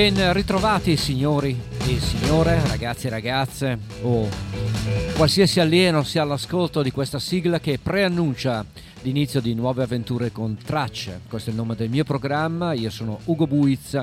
Ben 0.00 0.32
ritrovati 0.32 0.96
signori 0.96 1.54
e 1.86 2.00
signore, 2.00 2.58
ragazzi 2.68 3.06
e 3.06 3.10
ragazze 3.10 3.78
o 4.00 4.26
qualsiasi 5.14 5.60
alieno 5.60 6.04
sia 6.04 6.22
all'ascolto 6.22 6.80
di 6.80 6.90
questa 6.90 7.18
sigla 7.18 7.60
che 7.60 7.78
preannuncia 7.78 8.64
l'inizio 9.02 9.42
di 9.42 9.52
nuove 9.52 9.82
avventure 9.82 10.32
con 10.32 10.56
tracce. 10.56 11.20
Questo 11.28 11.50
è 11.50 11.52
il 11.52 11.58
nome 11.58 11.74
del 11.74 11.90
mio 11.90 12.04
programma, 12.04 12.72
io 12.72 12.88
sono 12.88 13.20
Ugo 13.24 13.46
Buizza 13.46 14.02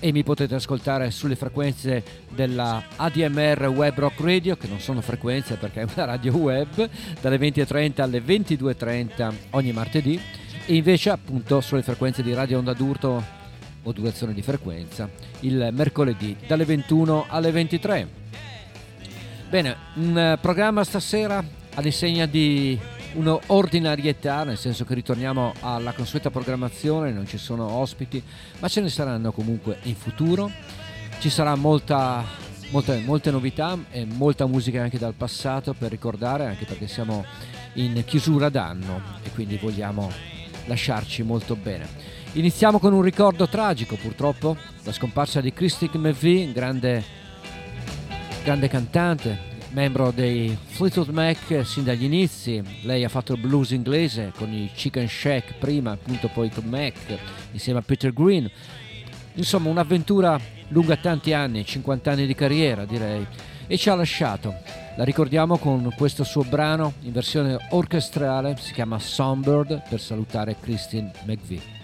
e 0.00 0.10
mi 0.10 0.24
potete 0.24 0.56
ascoltare 0.56 1.12
sulle 1.12 1.36
frequenze 1.36 2.02
della 2.34 2.82
ADMR 2.96 3.68
Web 3.68 3.96
Rock 4.00 4.20
Radio, 4.22 4.56
che 4.56 4.66
non 4.66 4.80
sono 4.80 5.00
frequenze 5.00 5.54
perché 5.54 5.82
è 5.82 5.86
una 5.94 6.06
radio 6.06 6.34
web, 6.34 6.90
dalle 7.20 7.36
20.30 7.36 8.00
alle 8.00 8.20
22.30 8.20 9.32
ogni 9.50 9.70
martedì 9.70 10.20
e 10.66 10.74
invece 10.74 11.10
appunto 11.10 11.60
sulle 11.60 11.82
frequenze 11.82 12.24
di 12.24 12.34
Radio 12.34 12.58
Onda 12.58 12.72
d'Urto 12.72 13.44
modulazione 13.86 14.34
di 14.34 14.42
frequenza 14.42 15.08
il 15.40 15.68
mercoledì 15.72 16.36
dalle 16.46 16.64
21 16.64 17.26
alle 17.28 17.52
23. 17.52 18.08
Bene, 19.48 19.76
un 19.94 20.18
eh, 20.18 20.38
programma 20.40 20.82
stasera 20.82 21.42
all'insegna 21.74 22.26
di 22.26 22.76
un'ordinarietà, 23.12 24.42
nel 24.42 24.58
senso 24.58 24.84
che 24.84 24.94
ritorniamo 24.94 25.54
alla 25.60 25.92
consueta 25.92 26.30
programmazione, 26.30 27.12
non 27.12 27.26
ci 27.26 27.38
sono 27.38 27.70
ospiti, 27.70 28.20
ma 28.58 28.66
ce 28.66 28.80
ne 28.80 28.88
saranno 28.88 29.30
comunque 29.30 29.78
in 29.82 29.94
futuro. 29.94 30.50
Ci 31.20 31.30
sarà 31.30 31.54
molta, 31.54 32.24
molte, 32.70 33.00
molte 33.04 33.30
novità 33.30 33.78
e 33.90 34.04
molta 34.04 34.46
musica 34.46 34.82
anche 34.82 34.98
dal 34.98 35.14
passato 35.14 35.74
per 35.74 35.90
ricordare, 35.90 36.46
anche 36.46 36.64
perché 36.64 36.88
siamo 36.88 37.24
in 37.74 38.02
chiusura 38.04 38.48
d'anno 38.48 39.00
e 39.22 39.30
quindi 39.30 39.56
vogliamo 39.58 40.10
lasciarci 40.66 41.22
molto 41.22 41.54
bene. 41.54 42.15
Iniziamo 42.36 42.78
con 42.78 42.92
un 42.92 43.00
ricordo 43.00 43.48
tragico 43.48 43.96
purtroppo, 43.96 44.58
la 44.84 44.92
scomparsa 44.92 45.40
di 45.40 45.54
Christy 45.54 45.88
McVie, 45.94 46.52
grande, 46.52 47.02
grande 48.44 48.68
cantante, 48.68 49.38
membro 49.70 50.10
dei 50.10 50.54
Fleetwood 50.66 51.08
Mac 51.08 51.64
sin 51.64 51.84
dagli 51.84 52.04
inizi. 52.04 52.62
Lei 52.82 53.04
ha 53.04 53.08
fatto 53.08 53.32
il 53.32 53.40
blues 53.40 53.70
inglese 53.70 54.32
con 54.36 54.52
i 54.52 54.70
Chicken 54.74 55.08
Shack 55.08 55.54
prima, 55.54 55.92
appunto 55.92 56.28
poi 56.28 56.50
con 56.50 56.64
Mac 56.64 57.18
insieme 57.52 57.78
a 57.78 57.82
Peter 57.82 58.12
Green. 58.12 58.50
Insomma, 59.36 59.70
un'avventura 59.70 60.38
lunga 60.68 60.96
tanti 60.96 61.32
anni, 61.32 61.64
50 61.64 62.10
anni 62.10 62.26
di 62.26 62.34
carriera 62.34 62.84
direi, 62.84 63.26
e 63.66 63.78
ci 63.78 63.88
ha 63.88 63.94
lasciato. 63.94 64.54
La 64.98 65.04
ricordiamo 65.04 65.56
con 65.56 65.90
questo 65.96 66.22
suo 66.22 66.42
brano 66.42 66.92
in 67.00 67.12
versione 67.12 67.56
orchestrale, 67.70 68.58
si 68.60 68.74
chiama 68.74 68.98
Songbird 68.98 69.84
per 69.88 70.00
salutare 70.02 70.56
Christine 70.60 71.12
McVie. 71.24 71.75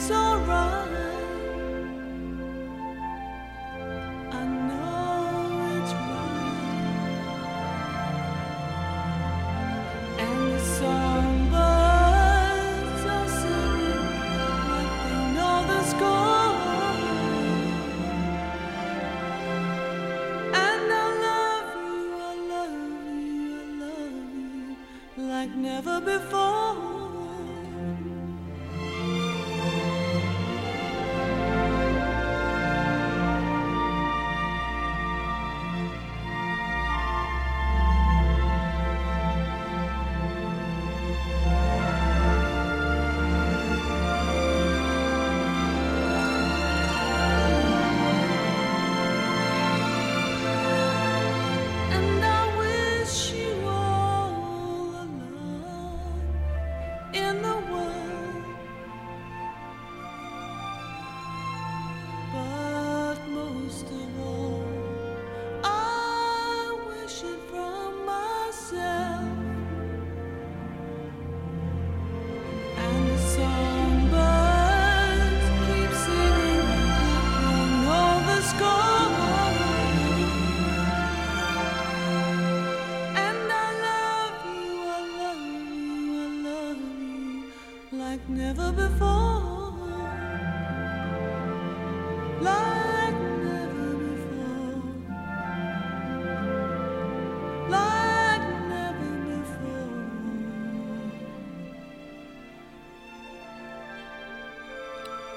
it's 0.00 0.10
alright. 0.10 0.79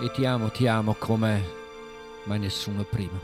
E 0.03 0.11
ti 0.11 0.25
amo, 0.25 0.50
ti 0.50 0.67
amo 0.67 0.95
come 1.00 1.41
mai 2.25 2.38
nessuno 2.38 2.83
prima. 2.83 3.17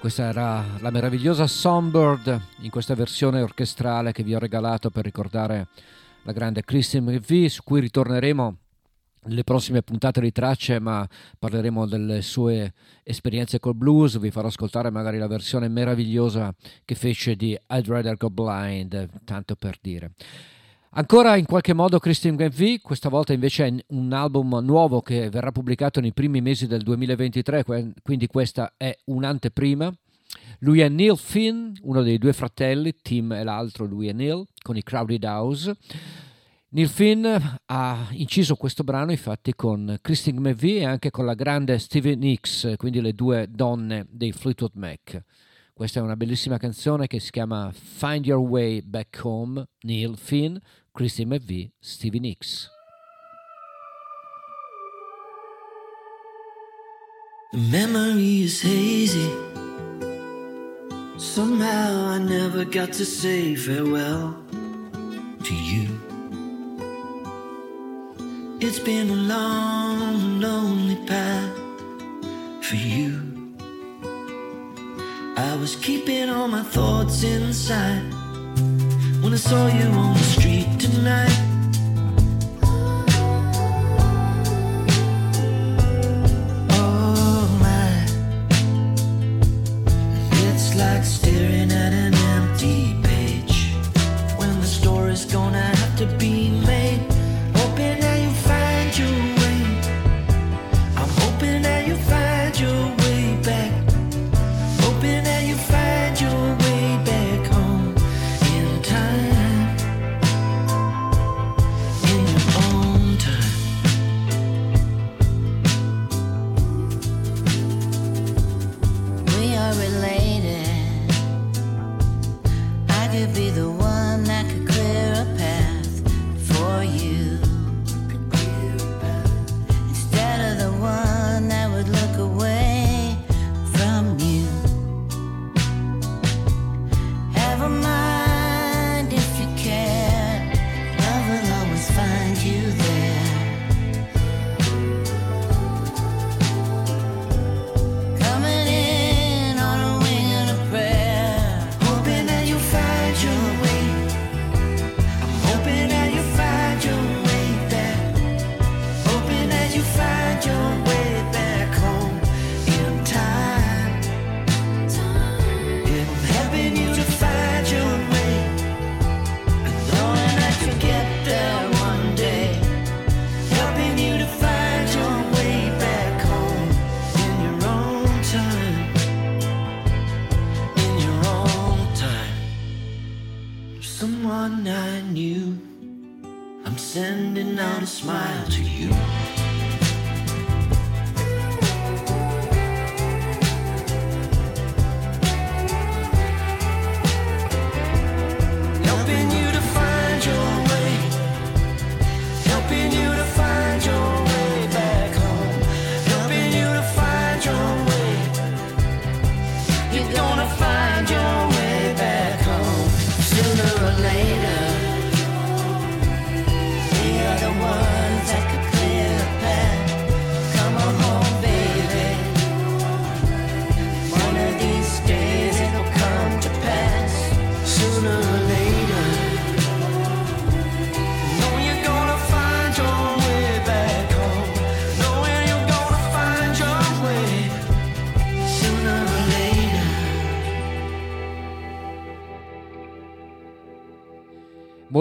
Questa 0.00 0.24
era 0.24 0.64
la 0.80 0.90
meravigliosa 0.90 1.46
Songbird 1.46 2.40
in 2.62 2.70
questa 2.70 2.96
versione 2.96 3.40
orchestrale 3.40 4.10
che 4.10 4.24
vi 4.24 4.34
ho 4.34 4.40
regalato 4.40 4.90
per 4.90 5.04
ricordare 5.04 5.68
la 6.24 6.32
grande 6.32 6.64
Christine 6.64 7.08
McVie, 7.08 7.48
su 7.48 7.62
cui 7.62 7.78
ritorneremo 7.78 8.56
nelle 9.26 9.44
prossime 9.44 9.82
puntate 9.82 10.20
di 10.20 10.32
tracce, 10.32 10.80
ma 10.80 11.08
parleremo 11.38 11.86
delle 11.86 12.20
sue 12.20 12.72
esperienze 13.04 13.60
col 13.60 13.76
blues. 13.76 14.18
Vi 14.18 14.32
farò 14.32 14.48
ascoltare 14.48 14.90
magari 14.90 15.18
la 15.18 15.28
versione 15.28 15.68
meravigliosa 15.68 16.52
che 16.84 16.96
fece 16.96 17.36
di 17.36 17.56
I'd 17.68 17.86
Rather 17.86 18.16
Go 18.16 18.28
Blind, 18.28 19.08
tanto 19.24 19.54
per 19.54 19.78
dire. 19.80 20.10
Ancora 20.94 21.36
in 21.36 21.46
qualche 21.46 21.72
modo 21.72 21.98
Christine 21.98 22.36
McVie, 22.36 22.80
questa 22.82 23.08
volta 23.08 23.32
invece 23.32 23.66
è 23.66 23.74
un 23.88 24.12
album 24.12 24.58
nuovo 24.62 25.00
che 25.00 25.30
verrà 25.30 25.50
pubblicato 25.50 26.00
nei 26.00 26.12
primi 26.12 26.42
mesi 26.42 26.66
del 26.66 26.82
2023, 26.82 27.64
quindi 28.02 28.26
questa 28.26 28.74
è 28.76 28.94
un'anteprima. 29.06 29.90
Lui 30.58 30.80
è 30.80 30.90
Neil 30.90 31.16
Finn, 31.16 31.72
uno 31.80 32.02
dei 32.02 32.18
due 32.18 32.34
fratelli, 32.34 32.94
Tim 33.00 33.32
e 33.32 33.42
l'altro, 33.42 33.86
lui 33.86 34.08
è 34.08 34.12
Neil, 34.12 34.44
con 34.60 34.76
i 34.76 34.82
Crowded 34.82 35.24
House. 35.24 35.74
Neil 36.68 36.88
Finn 36.88 37.26
ha 37.66 38.08
inciso 38.10 38.56
questo 38.56 38.84
brano 38.84 39.12
infatti 39.12 39.54
con 39.54 39.96
Christine 39.98 40.40
McVie 40.40 40.80
e 40.80 40.84
anche 40.84 41.10
con 41.10 41.24
la 41.24 41.32
grande 41.32 41.78
Stevie 41.78 42.16
Nicks, 42.16 42.74
quindi 42.76 43.00
le 43.00 43.14
due 43.14 43.46
donne 43.48 44.04
dei 44.10 44.32
Fleetwood 44.32 44.72
Mac. 44.74 45.24
Questa 45.74 46.00
è 46.00 46.02
una 46.02 46.16
bellissima 46.16 46.58
canzone 46.58 47.06
che 47.06 47.18
si 47.18 47.30
chiama 47.30 47.72
Find 47.72 48.26
Your 48.26 48.46
Way 48.46 48.82
Back 48.82 49.18
Home, 49.24 49.66
Neil 49.80 50.18
Finn, 50.18 50.54
Stevie 51.80 52.20
Nicks. 52.20 52.68
The 57.52 57.58
memory 57.58 58.42
is 58.42 58.60
hazy. 58.60 59.30
Somehow 61.16 62.08
I 62.08 62.18
never 62.18 62.66
got 62.66 62.92
to 62.92 63.06
say 63.06 63.54
farewell 63.54 64.36
to 65.44 65.54
you. 65.54 65.88
It's 68.60 68.78
been 68.78 69.08
a 69.08 69.14
long, 69.14 70.40
lonely 70.40 70.96
path 71.06 71.56
for 72.60 72.76
you. 72.76 73.54
I 75.38 75.56
was 75.56 75.74
keeping 75.76 76.28
all 76.28 76.48
my 76.48 76.62
thoughts 76.62 77.22
inside 77.22 78.21
when 79.22 79.32
I 79.32 79.36
saw 79.36 79.68
you 79.68 79.84
on 79.84 80.14
the 80.14 80.18
street 80.18 80.80
tonight. 80.80 81.51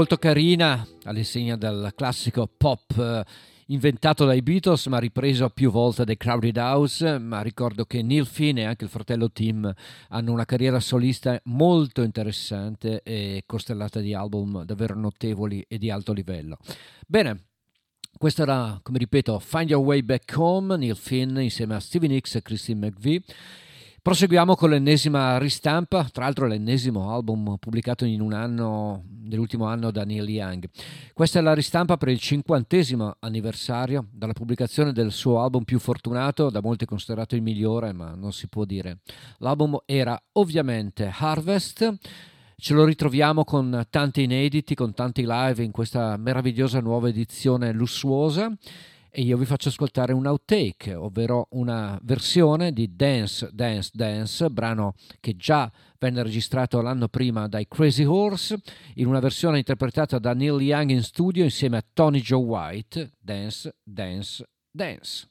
Molto 0.01 0.17
carina, 0.17 0.84
all'insegna 1.03 1.55
del 1.55 1.93
classico 1.96 2.50
pop 2.58 2.98
eh, 2.98 3.24
inventato 3.67 4.25
dai 4.25 4.41
Beatles 4.41 4.88
ma 4.88 4.98
ripreso 4.98 5.48
più 5.50 5.70
volte 5.70 6.05
dai 6.05 6.17
Crowded 6.17 6.58
House, 6.58 7.20
ma 7.20 7.43
ricordo 7.43 7.86
che 7.86 8.01
Neil 8.01 8.25
Finn 8.25 8.58
e 8.58 8.63
anche 8.63 8.86
il 8.86 8.89
fratello 8.89 9.29
Tim 9.31 9.72
hanno 10.10 10.31
una 10.31 10.46
carriera 10.46 10.79
solista 10.79 11.39
molto 11.43 12.01
interessante 12.01 13.03
e 13.03 13.43
costellata 13.46 14.00
di 14.00 14.15
album 14.15 14.63
davvero 14.63 14.96
notevoli 14.96 15.63
e 15.67 15.77
di 15.77 15.91
alto 15.91 16.13
livello. 16.13 16.58
Bene, 17.05 17.50
questo 18.17 18.41
era, 18.41 18.79
come 18.81 18.98
ripeto, 18.98 19.38
Find 19.38 19.70
Your 19.70 19.84
Way 19.84 20.01
Back 20.01 20.34
Home, 20.36 20.77
Neil 20.77 20.96
Finn 20.96 21.38
insieme 21.38 21.75
a 21.75 21.79
Stevie 21.79 22.10
Nicks 22.10 22.34
e 22.34 22.41
Christine 22.41 22.88
McVie. 22.88 23.22
Proseguiamo 24.03 24.55
con 24.55 24.72
l'ennesima 24.72 25.38
ristampa, 25.38 26.10
tra 26.12 26.24
l'altro 26.24 26.48
l'ennesimo 26.48 27.13
album 27.13 27.58
pubblicato 27.60 28.03
in 28.03 28.20
un 28.20 28.34
anno, 28.34 29.03
nell'ultimo 29.25 29.65
anno 29.65 29.91
da 29.91 30.03
Neil 30.03 30.27
Young. 30.27 30.67
Questa 31.13 31.38
è 31.38 31.41
la 31.43 31.53
ristampa 31.53 31.98
per 31.98 32.08
il 32.08 32.17
cinquantesimo 32.17 33.17
anniversario 33.20 34.08
dalla 34.12 34.34
pubblicazione 34.34 34.91
del 34.91 35.12
suo 35.12 35.39
album 35.39 35.65
più 35.65 35.77
fortunato, 35.77 36.50
da 36.50 36.62
molti 36.63 36.86
considerato 36.86 37.36
il 37.36 37.43
migliore, 37.43 37.93
ma 37.93 38.15
non 38.15 38.34
si 38.34 38.48
può 38.48 38.65
dire. 38.65 39.01
L'album 39.38 39.77
era 39.86 40.20
ovviamente 40.31 41.13
Harvest, 41.15 41.96
ce 42.55 42.74
lo 42.74 42.86
ritroviamo 42.86 43.43
con 43.43 43.86
tanti 43.91 44.24
inediti, 44.24 44.74
con 44.74 44.96
tanti 44.96 45.25
live 45.27 45.63
in 45.63 45.70
questa 45.70 46.17
meravigliosa 46.17 46.79
nuova 46.79 47.08
edizione 47.08 47.72
lussuosa 47.72 48.51
e 49.12 49.22
io 49.22 49.38
vi 49.38 49.46
faccio 49.46 49.68
ascoltare 49.68 50.13
un 50.13 50.25
outtake, 50.25 50.96
ovvero 50.96 51.48
una 51.51 52.00
versione 52.01 52.72
di 52.72 52.96
Dance, 52.96 53.50
Dance, 53.51 53.91
Dance, 53.94 54.50
brano 54.50 54.96
che 55.20 55.36
già 55.36 55.70
venne 56.00 56.24
registrato 56.24 56.82
l'anno 56.82 57.10
prima 57.10 57.48
dai 57.48 57.68
Crazy 57.68 58.06
Horse, 58.06 58.60
in 58.96 59.08
una 59.08 59.20
versione 59.20 59.58
interpretata 59.58 60.18
da 60.18 60.34
Neil 60.34 60.62
Young 60.62 60.89
in 60.91 61.03
studio 61.03 61.44
insieme 61.44 61.77
a 61.77 61.86
Tony 61.94 62.22
Joe 62.22 62.41
White, 62.41 63.12
Dance, 63.20 63.75
Dance, 63.84 64.48
Dance. 64.72 65.30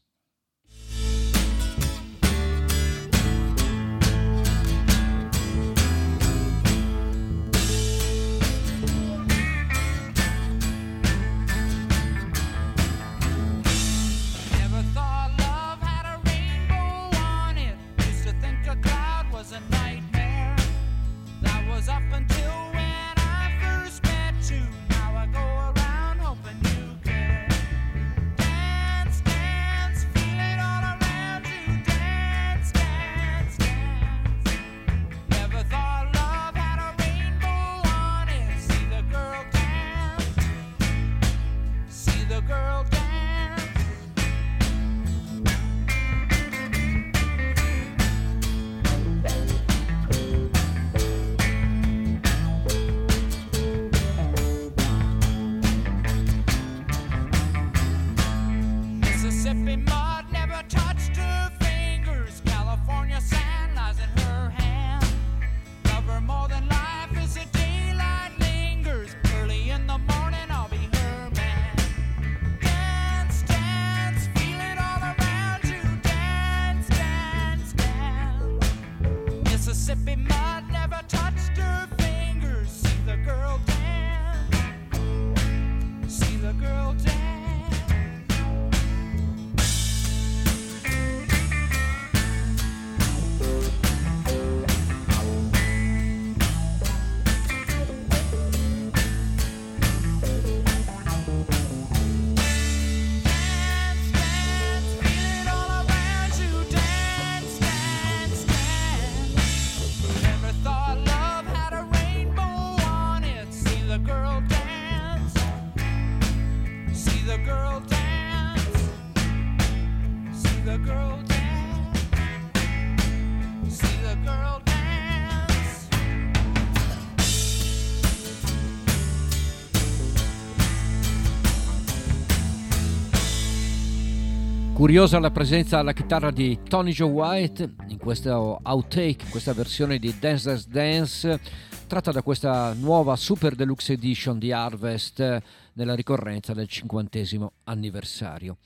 Curiosa 134.90 135.20
la 135.20 135.30
presenza 135.30 135.78
alla 135.78 135.92
chitarra 135.92 136.32
di 136.32 136.58
Tony 136.64 136.90
Joe 136.90 137.08
White 137.08 137.74
in 137.90 137.96
questo 137.96 138.58
outtake, 138.60 139.28
questa 139.30 139.52
versione 139.52 140.00
di 140.00 140.12
Dance 140.18 140.48
Dance 140.48 140.66
Dance, 140.68 141.40
tratta 141.86 142.10
da 142.10 142.22
questa 142.22 142.72
nuova 142.72 143.14
Super 143.14 143.54
Deluxe 143.54 143.92
Edition 143.92 144.40
di 144.40 144.50
Harvest 144.50 145.42
nella 145.74 145.94
ricorrenza 145.94 146.54
del 146.54 146.66
cinquantesimo 146.66 147.52
anniversario. 147.66 148.56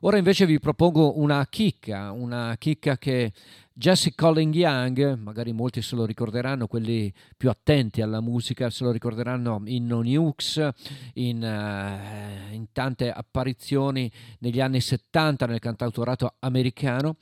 Ora 0.00 0.18
invece 0.18 0.44
vi 0.44 0.58
propongo 0.58 1.18
una 1.18 1.46
chicca, 1.48 2.10
una 2.10 2.56
chicca 2.58 2.98
che 2.98 3.32
Jesse 3.80 4.14
Colling 4.14 4.54
Young, 4.54 5.16
magari 5.16 5.54
molti 5.54 5.80
se 5.80 5.96
lo 5.96 6.04
ricorderanno, 6.04 6.66
quelli 6.66 7.10
più 7.34 7.48
attenti 7.48 8.02
alla 8.02 8.20
musica, 8.20 8.68
se 8.68 8.84
lo 8.84 8.90
ricorderanno 8.90 9.62
in 9.64 9.86
No 9.86 10.02
Nukes, 10.02 10.68
in, 11.14 11.42
uh, 11.42 12.52
in 12.52 12.66
tante 12.72 13.10
apparizioni 13.10 14.12
negli 14.40 14.60
anni 14.60 14.82
70 14.82 15.46
nel 15.46 15.60
cantautorato 15.60 16.34
americano. 16.40 17.16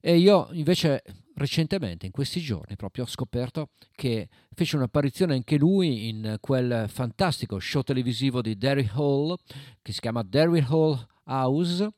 E 0.00 0.16
io 0.16 0.48
invece 0.54 1.04
recentemente, 1.36 2.06
in 2.06 2.10
questi 2.10 2.40
giorni, 2.40 2.74
proprio 2.74 3.04
ho 3.04 3.06
scoperto 3.06 3.68
che 3.94 4.28
fece 4.56 4.74
un'apparizione 4.74 5.34
anche 5.34 5.56
lui 5.56 6.08
in 6.08 6.38
quel 6.40 6.86
fantastico 6.88 7.60
show 7.60 7.82
televisivo 7.82 8.42
di 8.42 8.58
Derry 8.58 8.90
Hall 8.92 9.36
che 9.80 9.92
si 9.92 10.00
chiama 10.00 10.24
Derry 10.24 10.64
Hall 10.66 11.06
House 11.26 11.88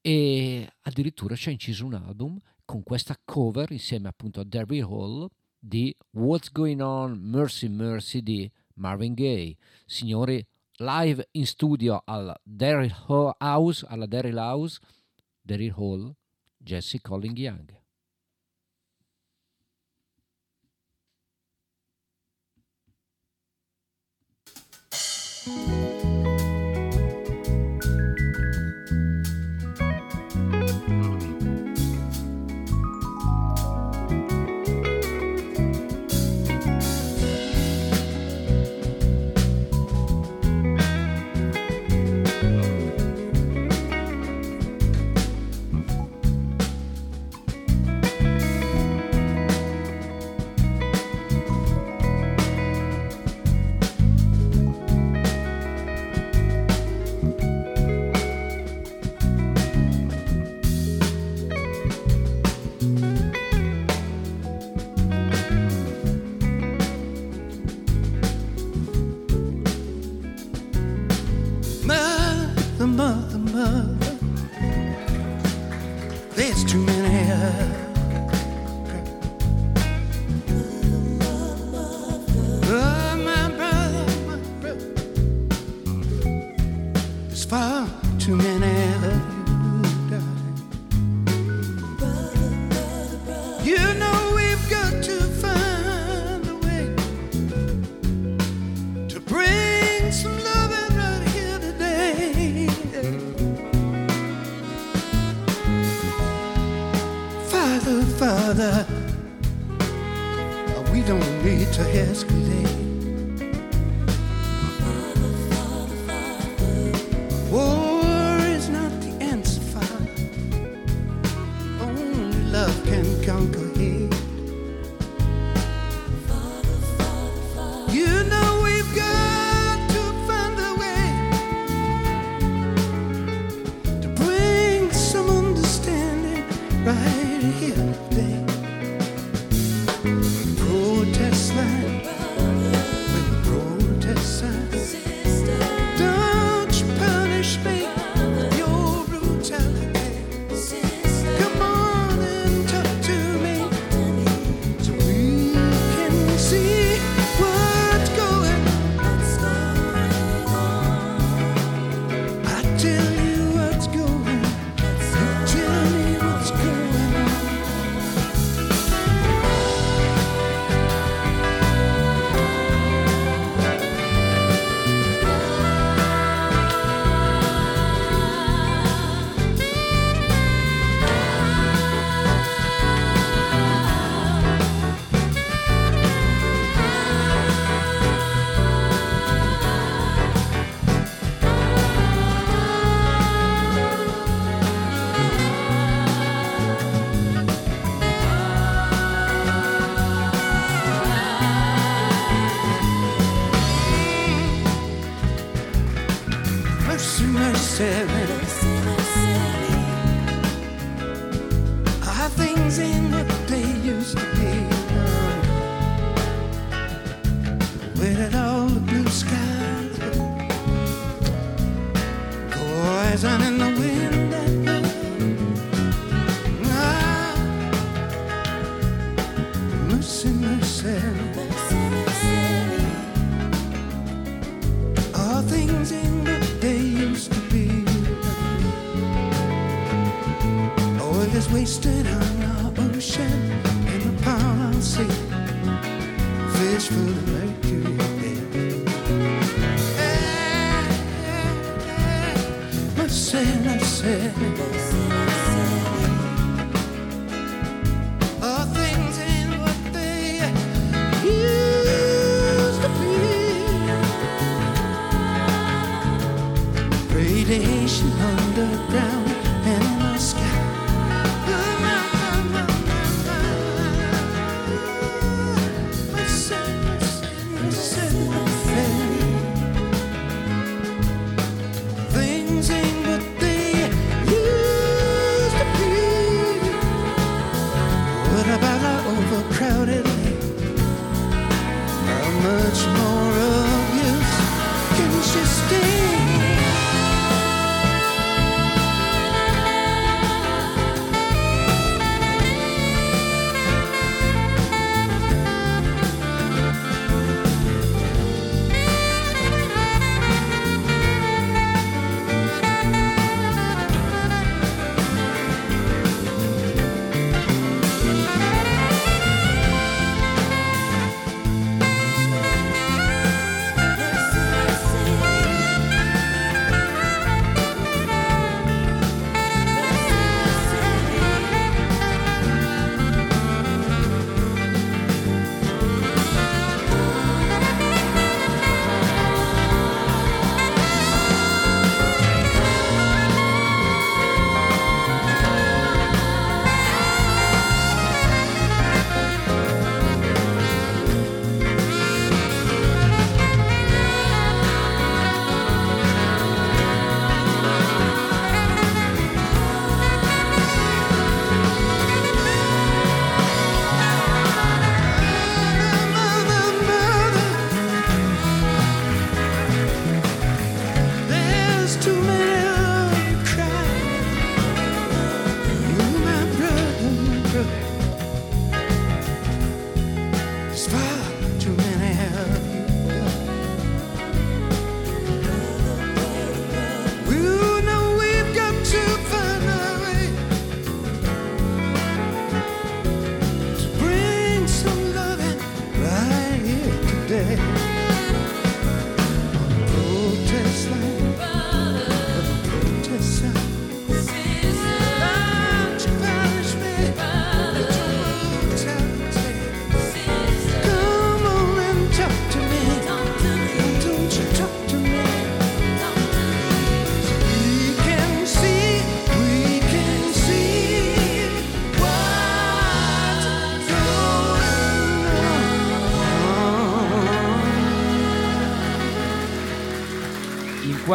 e 0.00 0.66
addirittura 0.80 1.36
ci 1.36 1.50
ha 1.50 1.52
inciso 1.52 1.84
un 1.84 1.92
album 1.92 2.40
con 2.66 2.82
questa 2.82 3.18
cover 3.24 3.70
insieme 3.70 4.08
appunto 4.08 4.40
a 4.40 4.44
Derry 4.44 4.82
Hall 4.82 5.26
di 5.58 5.96
What's 6.10 6.52
Going 6.52 6.80
On 6.80 7.18
Mercy 7.18 7.68
Mercy 7.68 8.22
di 8.22 8.50
Marvin 8.74 9.14
Gaye. 9.14 9.56
Signori, 9.86 10.46
live 10.78 11.28
in 11.32 11.46
studio 11.46 12.02
al 12.04 12.38
Derry 12.42 12.92
House, 13.38 13.86
alla 13.88 14.06
Derry 14.06 14.34
House, 14.34 14.78
Derry 15.40 15.72
Hall, 15.74 16.14
Jesse 16.58 17.00
Colling 17.00 17.36
Young. 17.38 17.84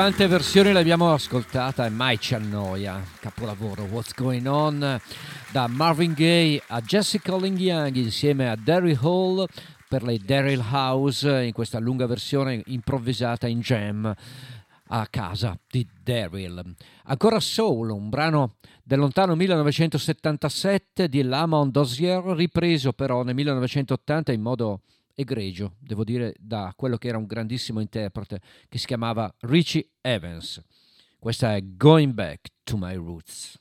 quante 0.02 0.26
versioni 0.26 0.72
l'abbiamo 0.72 1.14
ascoltata 1.14 1.86
e 1.86 1.90
mai 1.90 2.20
ci 2.20 2.34
annoia. 2.34 3.04
Capolavoro 3.20 3.84
What's 3.84 4.16
Going 4.16 4.48
On 4.48 5.00
da 5.52 5.68
Marvin 5.68 6.14
Gaye 6.14 6.60
a 6.70 6.82
Jessica 6.82 7.38
Ling 7.38 7.60
Young 7.60 7.96
insieme 7.98 8.50
a 8.50 8.56
Daryl 8.56 8.98
Hall 9.00 9.46
per 9.88 10.02
le 10.02 10.18
Daryl 10.18 10.66
House 10.72 11.44
in 11.44 11.52
questa 11.54 11.78
lunga 11.78 12.08
versione 12.08 12.64
improvvisata 12.66 13.46
in 13.46 13.60
jam 13.60 14.12
a 14.88 15.08
casa 15.08 15.56
di 15.70 15.88
Daryl. 16.02 16.74
Ancora 17.04 17.40
Soul, 17.40 17.92
un 17.92 18.10
brano 18.10 18.56
del 18.84 18.98
lontano 18.98 19.36
1977 19.36 21.10
di 21.10 21.22
Lamont 21.22 21.72
Dozier, 21.72 22.24
ripreso 22.24 22.92
però 22.92 23.22
nel 23.22 23.36
1980 23.36 24.32
in 24.32 24.42
modo 24.42 24.82
egregio, 25.16 25.76
devo 25.80 26.04
dire, 26.04 26.34
da 26.40 26.74
quello 26.76 26.98
che 26.98 27.08
era 27.08 27.18
un 27.18 27.26
grandissimo 27.26 27.80
interprete 27.80 28.42
che 28.68 28.78
si 28.78 28.86
chiamava 28.86 29.34
Richie 29.42 29.92
Evans. 30.02 30.64
Questa 31.20 31.56
è 31.56 31.62
Going 31.64 32.14
Back 32.14 32.50
to 32.64 32.78
My 32.78 32.96
Roots. 32.96 33.61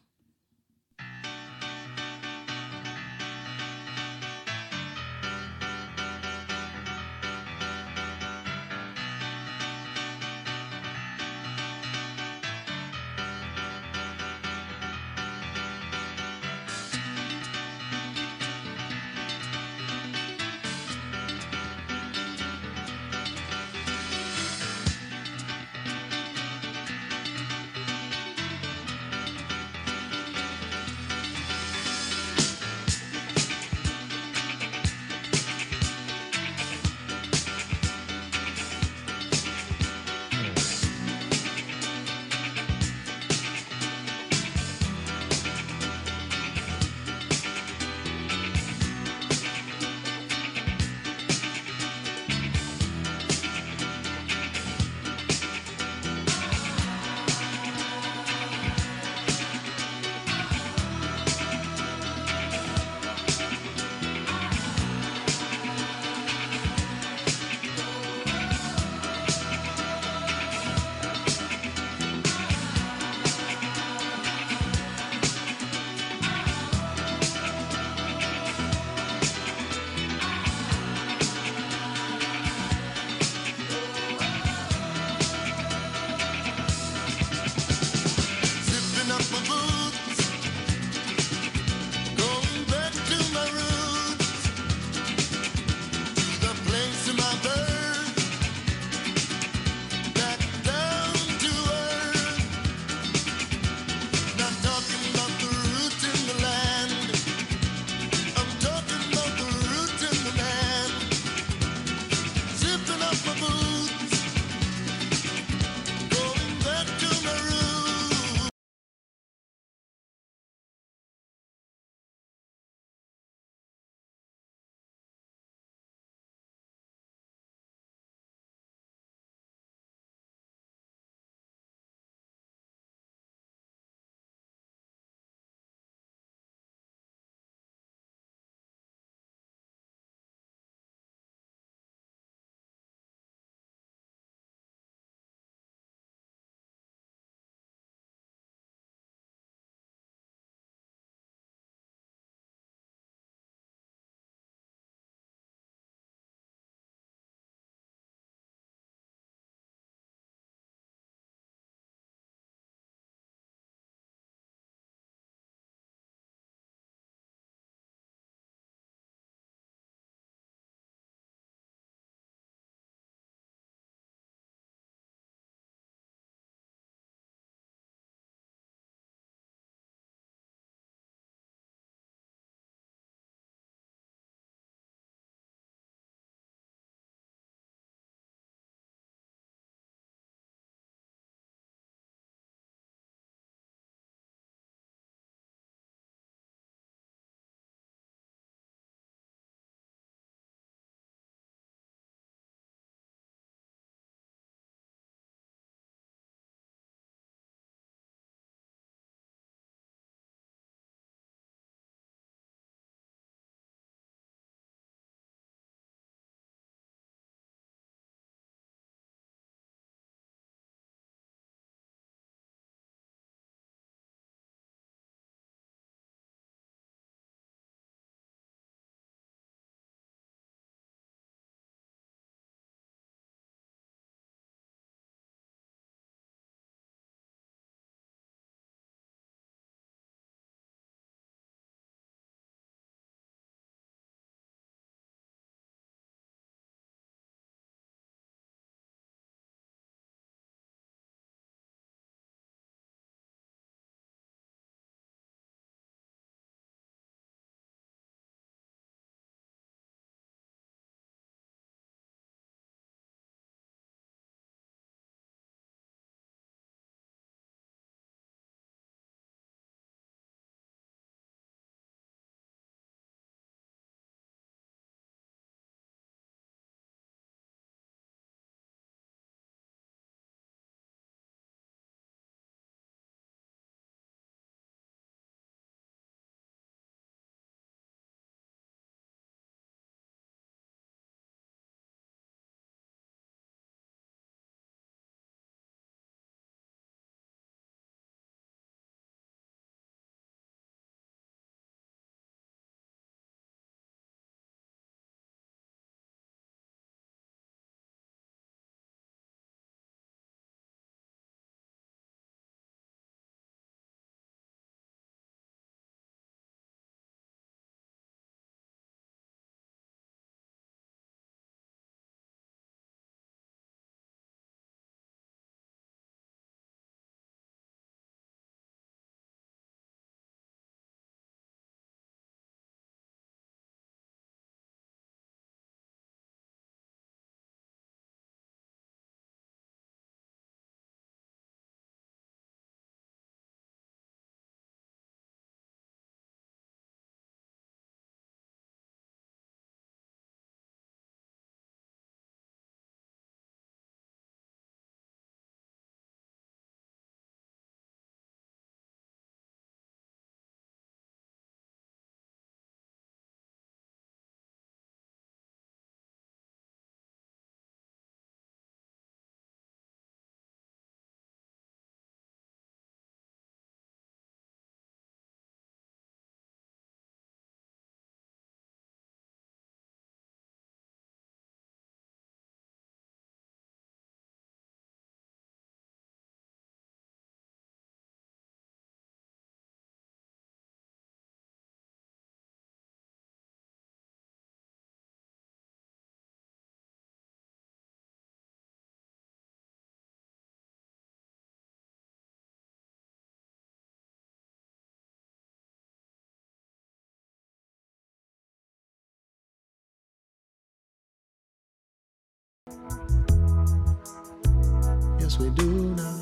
Yes, 415.18 415.38
we 415.38 415.50
do 415.50 415.94
now. 415.94 416.16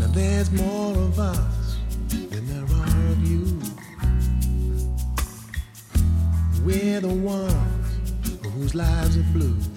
Now 0.00 0.06
there's 0.08 0.50
more 0.52 0.94
of 0.96 1.18
us 1.18 1.76
than 2.08 2.46
there 2.46 2.64
are 2.76 3.12
of 3.12 3.18
you. 3.28 3.60
We're 6.64 7.00
the 7.00 7.08
ones 7.08 7.54
whose 8.54 8.74
lives 8.74 9.16
are 9.16 9.22
blue. 9.32 9.67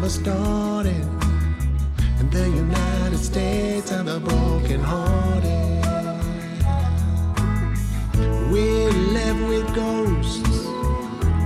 Never 0.00 0.08
started. 0.08 1.06
And 2.18 2.32
the 2.32 2.48
United 2.48 3.18
States 3.18 3.92
are 3.92 4.02
the 4.02 4.18
broken 4.18 4.80
hearted. 4.80 5.84
We 8.50 8.86
live 9.12 9.48
with 9.48 9.74
ghosts 9.74 10.66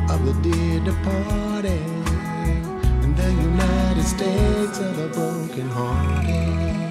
of 0.08 0.24
the 0.24 0.34
dear 0.42 0.80
departed. 0.84 1.82
And 3.02 3.16
the 3.16 3.32
United 3.32 4.04
States 4.04 4.78
are 4.78 4.92
the 4.92 5.08
broken 5.08 5.68
hearted. 5.70 6.83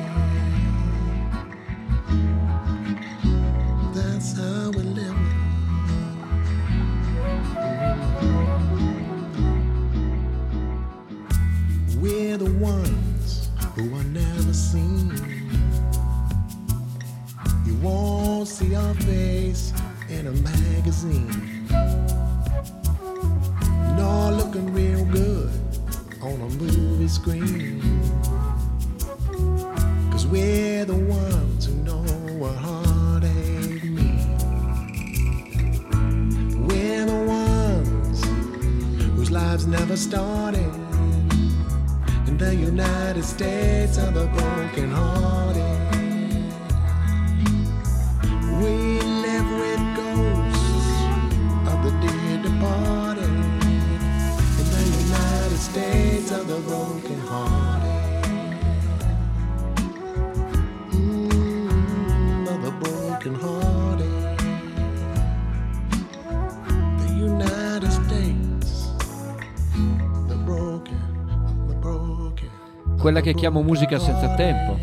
Quella 73.03 73.19
che 73.19 73.33
chiamo 73.33 73.61
musica 73.61 73.99
senza 73.99 74.33
tempo, 74.33 74.79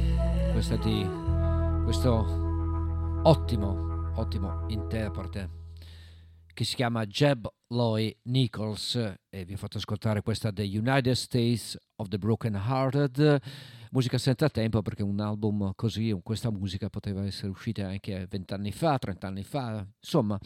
questa 0.53 0.77
di 0.77 1.09
questo 1.85 3.21
ottimo, 3.23 4.13
ottimo 4.17 4.67
interprete 4.69 5.49
che 6.53 6.65
si 6.65 6.75
chiama 6.75 7.07
Jeb 7.07 7.49
Loy 7.69 8.15
Nichols 8.25 9.15
e 9.31 9.45
vi 9.47 9.55
ho 9.55 9.57
fatto 9.57 9.79
ascoltare 9.79 10.21
questa 10.21 10.53
The 10.53 10.65
United 10.65 11.15
States 11.15 11.79
of 11.97 12.09
the 12.09 12.19
Broken 12.19 12.57
Hearted 12.57 13.41
musica 13.91 14.19
senza 14.19 14.49
tempo 14.49 14.83
perché 14.83 15.03
un 15.03 15.21
album 15.21 15.73
così 15.75 16.17
questa 16.23 16.51
musica 16.51 16.89
poteva 16.89 17.25
essere 17.25 17.49
uscita 17.49 17.87
anche 17.87 18.27
vent'anni 18.29 18.73
fa, 18.73 18.99
trent'anni 18.99 19.43
fa 19.43 19.87
insomma 20.01 20.39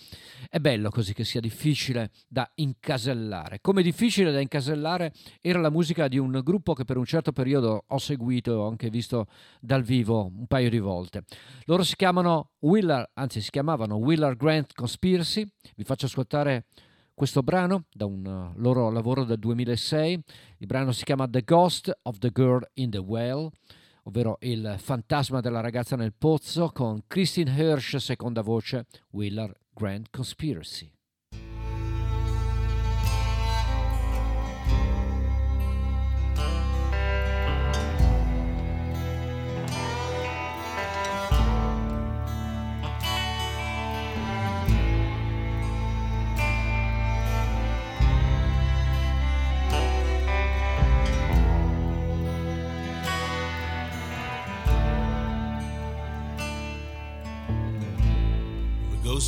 è 0.49 0.59
bello 0.59 0.91
così 0.91 1.13
che 1.13 1.25
sia 1.25 1.41
difficile 1.41 2.11
da 2.29 2.51
incasellare. 2.57 3.61
Come 3.61 3.83
difficile 3.83 4.33
da 4.33 4.41
incasellare 4.41 5.13
era 5.41 5.61
la 5.61 5.71
musica 5.71 6.09
di 6.09 6.19
un 6.19 6.41
gruppo 6.43 6.73
che 6.75 6.85
per 6.85 6.97
un 6.97 7.05
certo 7.05 7.33
periodo 7.33 7.85
ho 7.87 7.99
seguito 7.99 8.51
e 8.51 8.55
ho 8.55 8.69
anche 8.69 8.91
visto 8.91 9.27
dal 9.61 9.83
vivo 9.83 10.27
un 10.27 10.47
paio 10.47 10.71
di 10.71 10.79
volte. 10.79 11.25
Loro 11.65 11.83
si 11.83 11.97
chiamano 11.97 12.53
Willard 12.61 13.11
anzi 13.15 13.41
si 13.41 13.51
chiamavano 13.51 13.97
Willard 13.97 14.37
Grant 14.37 14.73
Conspiracy. 14.75 15.47
Vi 15.77 15.85
faccio 15.85 16.07
ascoltare 16.07 16.67
questo 17.15 17.43
brano 17.43 17.85
da 17.93 18.07
un 18.07 18.27
uh, 18.27 18.61
loro 18.61 18.91
lavoro 18.91 19.25
del 19.25 19.39
2006. 19.39 20.23
Il 20.59 20.67
brano 20.67 20.93
si 20.93 21.05
chiama 21.05 21.29
The 21.29 21.43
Ghost 21.43 21.97
of 22.03 22.19
the 22.19 22.31
Girl 22.33 22.61
in 22.75 22.91
the 22.91 22.99
Well, 22.99 23.49
ovvero 24.03 24.37
il 24.41 24.75
fantasma 24.79 25.41
della 25.41 25.61
ragazza 25.61 25.97
nel 25.97 26.13
pozzo, 26.13 26.71
con 26.71 27.03
Christine 27.07 27.53
Hirsch, 27.53 27.97
seconda 27.99 28.43
voce, 28.43 28.87
Willard 29.11 29.55
Grand 29.73 30.07
Conspiracy. 30.11 30.94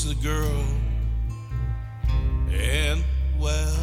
The 0.07 0.15
girl 0.23 0.65
and 2.49 3.03
well 3.41 3.77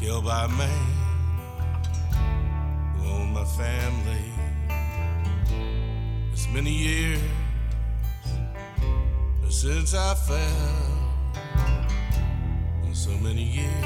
killed 0.00 0.24
by 0.24 0.46
a 0.46 0.48
man 0.48 0.86
who 2.96 3.08
owned 3.08 3.32
my 3.32 3.44
family. 3.44 4.32
It's 6.32 6.48
many 6.48 6.72
years 6.72 7.20
since 9.48 9.94
I 9.94 10.14
fell. 10.14 10.96
So 12.92 13.10
many 13.18 13.44
years, 13.44 13.84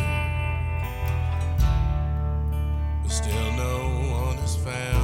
but 3.03 3.11
still 3.11 3.53
no 3.59 3.77
one 4.25 4.37
has 4.39 4.57
found 4.57 5.00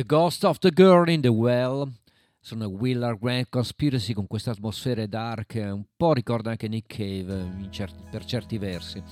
The 0.00 0.06
Ghost 0.06 0.44
of 0.44 0.56
the 0.60 0.70
Girl 0.70 1.10
in 1.10 1.20
the 1.20 1.28
Well. 1.28 1.92
Sono 2.40 2.68
Willard 2.68 3.18
Grant 3.20 3.48
Conspiracy 3.50 4.14
con 4.14 4.26
questa 4.26 4.52
atmosfera 4.52 5.04
dark, 5.04 5.60
un 5.62 5.84
po' 5.94 6.14
ricorda 6.14 6.48
anche 6.48 6.68
Nick 6.68 6.96
Cave 6.96 7.38
eh, 7.38 7.70
certi- 7.70 8.02
per 8.10 8.24
certi 8.24 8.56
versi. 8.56 9.02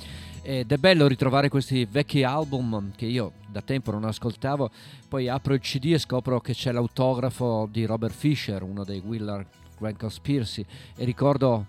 Ed 0.40 0.72
è 0.72 0.76
bello 0.78 1.06
ritrovare 1.06 1.50
questi 1.50 1.84
vecchi 1.84 2.22
album 2.22 2.92
che 2.96 3.04
io 3.04 3.32
da 3.50 3.60
tempo 3.60 3.90
non 3.90 4.04
ascoltavo, 4.04 4.70
poi 5.10 5.28
apro 5.28 5.52
il 5.52 5.60
CD 5.60 5.92
e 5.92 5.98
scopro 5.98 6.40
che 6.40 6.54
c'è 6.54 6.72
l'autografo 6.72 7.68
di 7.70 7.84
Robert 7.84 8.14
Fisher, 8.14 8.62
uno 8.62 8.82
dei 8.82 9.02
Willard 9.04 9.46
Grant 9.78 9.98
Conspiracy, 9.98 10.64
e 10.96 11.04
ricordo 11.04 11.66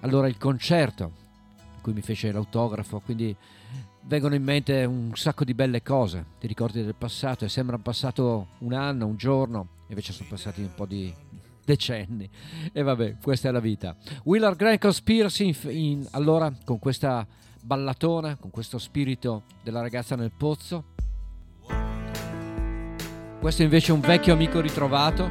allora 0.00 0.26
il 0.26 0.38
concerto 0.38 1.12
in 1.54 1.82
cui 1.82 1.92
mi 1.92 2.02
fece 2.02 2.32
l'autografo, 2.32 2.98
quindi 2.98 3.36
vengono 4.06 4.34
in 4.34 4.42
mente 4.42 4.84
un 4.84 5.10
sacco 5.14 5.44
di 5.44 5.52
belle 5.54 5.82
cose, 5.82 6.24
ti 6.38 6.46
ricordi 6.46 6.82
del 6.82 6.94
passato 6.94 7.44
e 7.44 7.48
sembra 7.48 7.76
passato 7.78 8.48
un 8.58 8.72
anno, 8.72 9.06
un 9.06 9.16
giorno, 9.16 9.68
invece 9.88 10.12
sono 10.12 10.28
passati 10.28 10.60
un 10.60 10.74
po' 10.74 10.86
di 10.86 11.12
decenni. 11.64 12.28
E 12.72 12.82
vabbè, 12.82 13.16
questa 13.20 13.48
è 13.48 13.52
la 13.52 13.60
vita. 13.60 13.96
Willard 14.24 14.56
Grant 14.56 14.80
Conspiracy, 14.80 15.46
in- 15.46 15.70
in- 15.70 16.06
allora, 16.12 16.52
con 16.64 16.78
questa 16.78 17.26
ballatona, 17.60 18.36
con 18.36 18.50
questo 18.50 18.78
spirito 18.78 19.42
della 19.62 19.80
ragazza 19.80 20.14
nel 20.14 20.30
pozzo. 20.30 20.94
Questo 23.40 23.62
invece 23.62 23.90
è 23.90 23.94
un 23.94 24.00
vecchio 24.00 24.32
amico 24.32 24.60
ritrovato. 24.60 25.28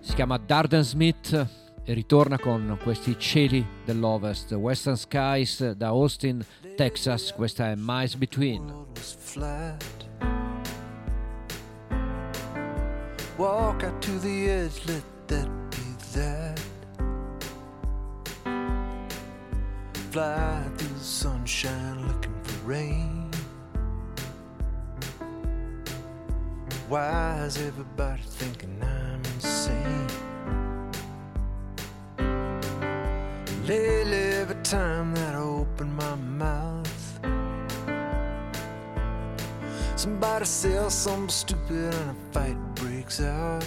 Si 0.00 0.14
chiama 0.14 0.38
Darden 0.38 0.82
Smith 0.82 1.65
e 1.88 1.94
ritorna 1.94 2.36
con 2.36 2.76
questi 2.82 3.16
cieli 3.16 3.64
dell'Ovest, 3.84 4.50
Western 4.52 4.96
Skies 4.96 5.70
da 5.70 5.86
Austin, 5.86 6.44
Texas. 6.74 7.32
Questa 7.32 7.70
è 7.70 7.74
Miles 7.76 8.16
Between. 8.16 8.86
Walk 13.36 13.84
out 13.84 14.00
to 14.00 14.18
the 14.18 14.48
edge, 14.50 14.80
let 14.86 15.04
that 15.26 15.48
be 15.70 15.96
that. 16.14 16.58
Fly 20.10 20.62
through 20.76 20.94
the 20.94 21.04
sunshine 21.04 22.06
looking 22.06 22.34
for 22.42 22.66
rain. 22.66 23.30
Why 26.88 27.44
is 27.44 27.58
everybody 27.58 28.22
thinking 28.22 28.80
I'm 28.80 28.95
Lately, 33.66 34.16
every 34.16 34.54
time 34.62 35.12
that 35.16 35.34
I 35.34 35.38
open 35.38 35.92
my 35.96 36.14
mouth, 36.14 36.86
Somebody 39.96 40.44
says 40.44 40.94
something 40.94 41.28
stupid 41.28 41.92
and 41.92 42.10
a 42.10 42.14
fight 42.30 42.56
breaks 42.76 43.20
out. 43.20 43.64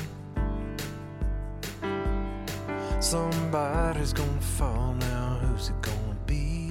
Somebody's 3.02 4.14
gonna 4.14 4.40
fall 4.40 4.94
now, 4.94 5.40
who's 5.42 5.70
it 5.70 5.82
gonna 5.82 6.16
be? 6.26 6.70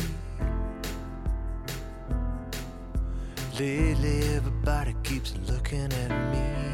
Lately, 3.59 4.37
everybody 4.37 4.95
keeps 5.03 5.35
looking 5.47 5.93
at 5.93 6.11
me. 6.33 6.73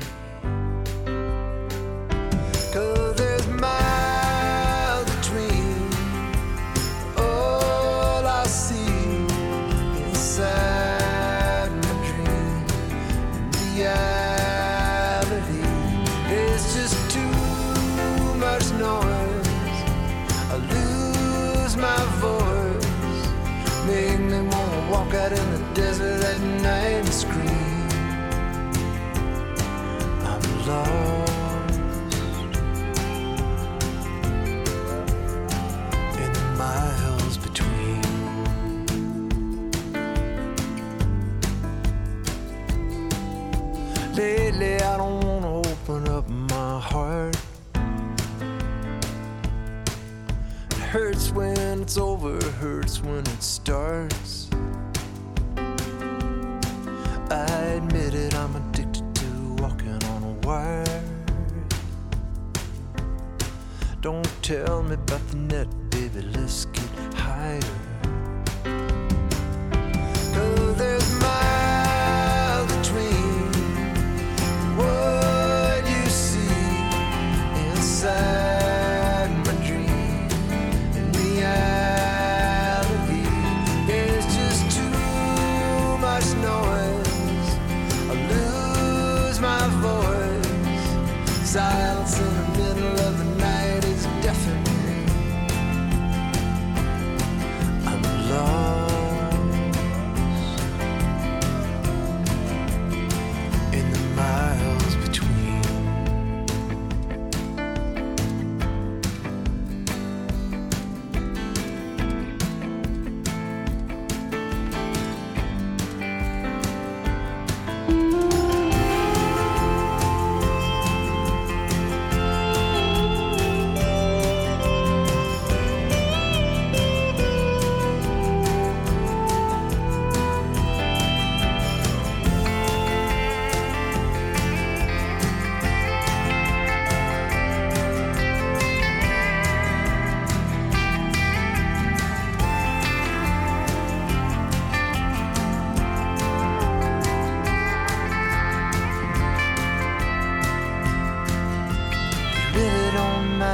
Cause 2.73 3.17
there's 3.17 3.47
miles 3.49 3.94
Lately, 44.17 44.77
I 44.77 44.97
don't 44.97 45.21
wanna 45.23 45.59
open 45.59 46.09
up 46.09 46.27
my 46.31 46.81
heart. 46.81 47.37
It 50.71 50.77
hurts 50.79 51.31
when 51.31 51.83
it's 51.83 51.99
over, 51.99 52.43
hurts 52.53 53.03
when 53.03 53.19
it 53.19 53.43
starts. 53.43 54.34
Don't 64.03 64.29
tell 64.43 64.83
me 64.83 64.93
about 64.93 65.27
the 65.29 65.37
net, 65.37 65.69
baby, 65.89 66.21
let's 66.21 66.67
get 66.67 66.84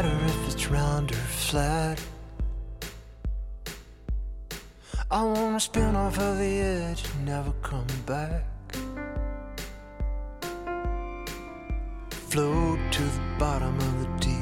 matter 0.02 0.24
if 0.24 0.54
it's 0.54 0.66
round 0.68 1.12
or 1.12 1.14
flat. 1.16 2.00
I 5.10 5.22
wanna 5.22 5.60
spin 5.60 5.94
off 5.94 6.18
of 6.18 6.38
the 6.38 6.58
edge 6.58 7.04
and 7.10 7.26
never 7.26 7.52
come 7.62 7.86
back. 8.06 8.44
Float 12.30 12.78
to 12.92 13.02
the 13.02 13.20
bottom 13.38 13.76
of 13.76 14.00
the 14.00 14.08
deep 14.26 14.39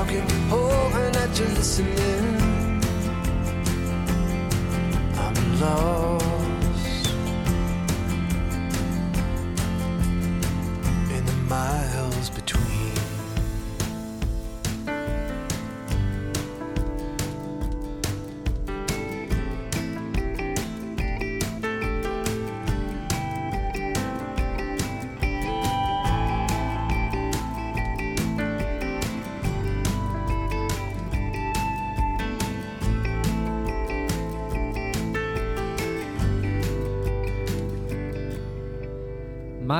talking, 0.00 0.22
hoping 0.48 1.12
that 1.12 1.38
you're 1.38 1.48
listening. 1.48 2.39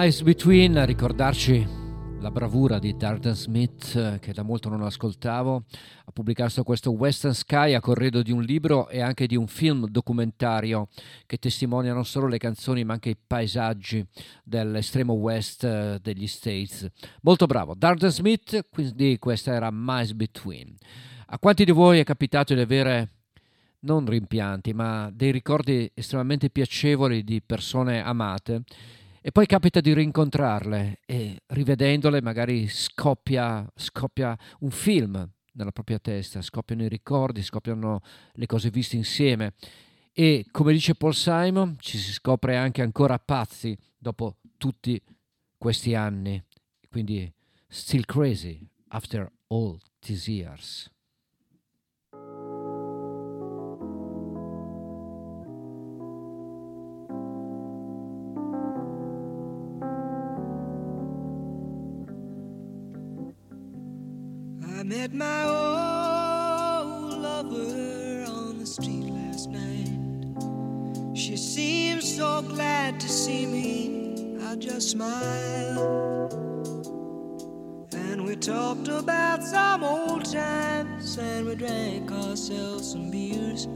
Miles 0.00 0.22
Between, 0.22 0.78
a 0.78 0.86
ricordarci 0.86 1.62
la 2.20 2.30
bravura 2.30 2.78
di 2.78 2.96
Darden 2.96 3.34
Smith, 3.34 3.94
eh, 3.96 4.18
che 4.18 4.32
da 4.32 4.42
molto 4.42 4.70
non 4.70 4.80
ascoltavo, 4.80 5.64
ha 6.06 6.10
pubblicato 6.10 6.62
questo 6.62 6.92
Western 6.92 7.34
Sky 7.34 7.74
a 7.74 7.80
corredo 7.80 8.22
di 8.22 8.32
un 8.32 8.40
libro 8.40 8.88
e 8.88 9.02
anche 9.02 9.26
di 9.26 9.36
un 9.36 9.46
film 9.46 9.86
documentario 9.88 10.88
che 11.26 11.36
testimonia 11.36 11.92
non 11.92 12.06
solo 12.06 12.28
le 12.28 12.38
canzoni 12.38 12.82
ma 12.82 12.94
anche 12.94 13.10
i 13.10 13.16
paesaggi 13.26 14.02
dell'estremo 14.42 15.12
west 15.12 15.64
eh, 15.64 15.98
degli 16.00 16.26
States. 16.26 16.88
Molto 17.20 17.44
bravo. 17.44 17.74
Darden 17.74 18.10
Smith, 18.10 18.68
quindi 18.70 19.18
questa 19.18 19.52
era 19.52 19.68
Miles 19.70 20.14
Between. 20.14 20.76
A 21.26 21.38
quanti 21.38 21.66
di 21.66 21.72
voi 21.72 21.98
è 21.98 22.04
capitato 22.04 22.54
di 22.54 22.60
avere 22.62 23.16
non 23.80 24.06
rimpianti, 24.06 24.72
ma 24.72 25.10
dei 25.12 25.30
ricordi 25.30 25.90
estremamente 25.92 26.48
piacevoli 26.48 27.22
di 27.22 27.42
persone 27.42 28.02
amate 28.02 28.62
e 29.22 29.32
poi 29.32 29.46
capita 29.46 29.80
di 29.80 29.92
rincontrarle 29.92 31.00
e 31.04 31.42
rivedendole 31.48 32.22
magari 32.22 32.68
scoppia, 32.68 33.70
scoppia 33.74 34.36
un 34.60 34.70
film 34.70 35.28
nella 35.52 35.72
propria 35.72 35.98
testa, 35.98 36.40
scoppiano 36.40 36.84
i 36.84 36.88
ricordi, 36.88 37.42
scoppiano 37.42 38.00
le 38.32 38.46
cose 38.46 38.70
viste 38.70 38.96
insieme 38.96 39.54
e 40.12 40.46
come 40.50 40.72
dice 40.72 40.94
Paul 40.94 41.14
Simon 41.14 41.76
ci 41.78 41.98
si 41.98 42.12
scopre 42.12 42.56
anche 42.56 42.82
ancora 42.82 43.18
pazzi 43.18 43.76
dopo 43.96 44.38
tutti 44.56 45.00
questi 45.56 45.94
anni, 45.94 46.42
quindi 46.88 47.30
still 47.68 48.04
crazy 48.04 48.66
after 48.88 49.30
all 49.48 49.78
these 50.00 50.30
years. 50.30 50.90
I 64.80 64.82
met 64.82 65.12
my 65.12 65.44
old 65.44 67.20
lover 67.20 68.24
on 68.26 68.58
the 68.58 68.64
street 68.64 69.04
last 69.10 69.50
night. 69.50 71.14
She 71.14 71.36
seemed 71.36 72.02
so 72.02 72.40
glad 72.40 72.98
to 72.98 73.06
see 73.06 73.44
me. 73.44 74.38
I 74.42 74.56
just 74.56 74.92
smiled. 74.92 76.32
And 77.92 78.24
we 78.24 78.36
talked 78.36 78.88
about 78.88 79.44
some 79.44 79.84
old 79.84 80.24
times 80.24 81.18
and 81.18 81.46
we 81.46 81.56
drank 81.56 82.10
ourselves 82.10 82.92
some 82.92 83.10
beers. 83.10 83.68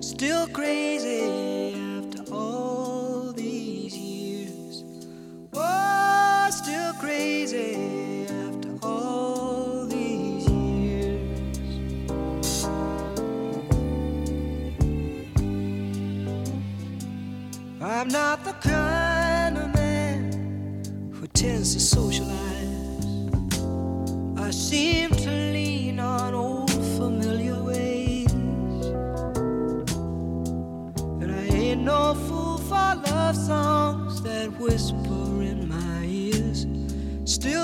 Still 0.00 0.48
crazy 0.48 1.74
after 1.96 2.34
all 2.34 3.32
these 3.32 3.96
years. 3.96 4.82
Oh, 5.52 6.48
still 6.50 6.92
crazy 6.94 8.10
I'm 18.00 18.08
not 18.08 18.42
the 18.44 18.54
kind 18.66 19.58
of 19.58 19.74
man 19.74 21.12
who 21.12 21.26
tends 21.26 21.74
to 21.74 21.80
socialize. 21.80 22.30
I 24.38 24.50
seem 24.50 25.10
to 25.10 25.30
lean 25.30 26.00
on 26.00 26.32
old 26.32 26.70
familiar 26.96 27.62
ways. 27.62 28.32
And 31.20 31.30
I 31.30 31.44
ain't 31.54 31.82
no 31.82 32.14
fool 32.14 32.56
for 32.56 32.94
love 33.04 33.36
songs 33.36 34.22
that 34.22 34.50
whisper 34.58 35.42
in 35.42 35.68
my 35.68 36.04
ears. 36.06 36.66
Still 37.30 37.59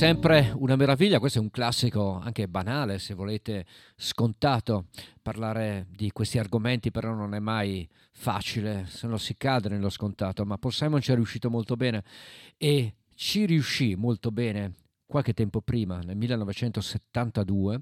sempre 0.00 0.50
una 0.56 0.76
meraviglia, 0.76 1.18
questo 1.18 1.40
è 1.40 1.42
un 1.42 1.50
classico 1.50 2.14
anche 2.14 2.48
banale, 2.48 2.98
se 2.98 3.12
volete, 3.12 3.66
scontato. 3.96 4.86
Parlare 5.20 5.88
di 5.90 6.10
questi 6.10 6.38
argomenti 6.38 6.90
però 6.90 7.12
non 7.12 7.34
è 7.34 7.38
mai 7.38 7.86
facile, 8.10 8.86
se 8.88 9.06
no 9.06 9.18
si 9.18 9.36
cade 9.36 9.68
nello 9.68 9.90
scontato, 9.90 10.46
ma 10.46 10.56
Paul 10.56 10.72
Simon 10.72 11.02
ci 11.02 11.12
è 11.12 11.14
riuscito 11.14 11.50
molto 11.50 11.76
bene 11.76 12.02
e 12.56 12.94
ci 13.14 13.44
riuscì 13.44 13.94
molto 13.94 14.30
bene 14.30 14.72
qualche 15.04 15.34
tempo 15.34 15.60
prima, 15.60 15.98
nel 15.98 16.16
1972, 16.16 17.80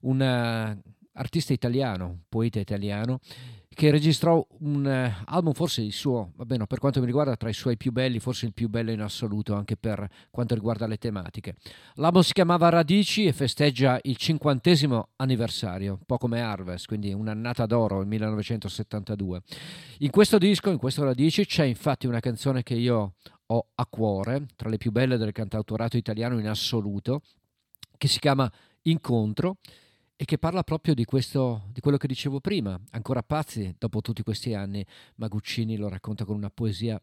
un 0.00 0.22
eh, 0.22 0.80
artista 1.12 1.52
italiano, 1.52 2.22
poeta 2.30 2.60
italiano, 2.60 3.20
che 3.74 3.90
registrò 3.90 4.44
un 4.60 4.86
eh, 4.86 5.22
album 5.26 5.52
forse 5.52 5.82
il 5.82 5.92
suo, 5.92 6.32
va 6.36 6.44
bene, 6.44 6.66
per 6.66 6.78
quanto 6.78 7.00
mi 7.00 7.06
riguarda 7.06 7.36
tra 7.36 7.48
i 7.48 7.52
suoi 7.52 7.76
più 7.76 7.92
belli, 7.92 8.18
forse 8.18 8.46
il 8.46 8.52
più 8.52 8.68
bello 8.68 8.90
in 8.90 9.00
assoluto 9.00 9.54
anche 9.54 9.76
per 9.76 10.08
quanto 10.30 10.54
riguarda 10.54 10.86
le 10.86 10.96
tematiche. 10.96 11.54
L'album 11.94 12.22
si 12.22 12.32
chiamava 12.32 12.68
Radici 12.70 13.26
e 13.26 13.32
festeggia 13.32 14.00
il 14.02 14.16
cinquantesimo 14.16 15.10
anniversario, 15.16 15.92
un 15.92 16.04
po' 16.06 16.18
come 16.18 16.40
Harvest, 16.40 16.86
quindi 16.86 17.12
un'annata 17.12 17.66
d'oro, 17.66 18.00
il 18.00 18.06
1972. 18.08 19.42
In 19.98 20.10
questo 20.10 20.38
disco, 20.38 20.70
in 20.70 20.78
questo 20.78 21.04
Radici, 21.04 21.46
c'è 21.46 21.64
infatti 21.64 22.06
una 22.06 22.20
canzone 22.20 22.62
che 22.62 22.74
io 22.74 23.14
ho 23.46 23.66
a 23.74 23.86
cuore, 23.86 24.46
tra 24.56 24.68
le 24.68 24.76
più 24.76 24.90
belle 24.90 25.16
del 25.16 25.32
cantautorato 25.32 25.96
italiano 25.96 26.38
in 26.38 26.48
assoluto, 26.48 27.22
che 27.96 28.08
si 28.08 28.18
chiama 28.18 28.50
Incontro 28.82 29.58
e 30.20 30.24
che 30.24 30.36
parla 30.36 30.64
proprio 30.64 30.94
di 30.94 31.04
questo, 31.04 31.68
di 31.70 31.78
quello 31.78 31.96
che 31.96 32.08
dicevo 32.08 32.40
prima, 32.40 32.76
ancora 32.90 33.22
pazzi 33.22 33.72
dopo 33.78 34.00
tutti 34.00 34.24
questi 34.24 34.52
anni, 34.52 34.84
ma 35.14 35.28
Guccini 35.28 35.76
lo 35.76 35.88
racconta 35.88 36.24
con 36.24 36.34
una 36.34 36.50
poesia 36.50 37.00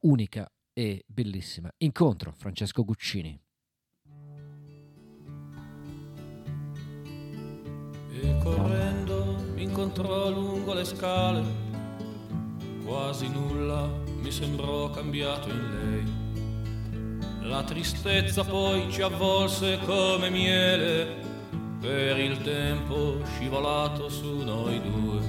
unica 0.00 0.50
e 0.72 1.04
bellissima. 1.06 1.70
Incontro 1.78 2.32
Francesco 2.32 2.82
Guccini. 2.82 3.38
E 8.10 8.38
correndo 8.42 9.36
mi 9.52 9.64
incontrò 9.64 10.30
lungo 10.30 10.72
le 10.72 10.84
scale, 10.86 11.44
quasi 12.86 13.28
nulla 13.28 13.86
mi 13.86 14.30
sembrò 14.30 14.88
cambiato 14.88 15.50
in 15.50 15.74
lei. 15.74 17.48
La 17.50 17.62
tristezza 17.64 18.44
poi 18.44 18.90
ci 18.90 19.02
avvolse 19.02 19.78
come 19.84 20.30
miele 20.30 21.25
per 21.86 22.18
il 22.18 22.42
tempo 22.42 23.20
scivolato 23.24 24.08
su 24.08 24.38
noi 24.42 24.82
due. 24.82 25.20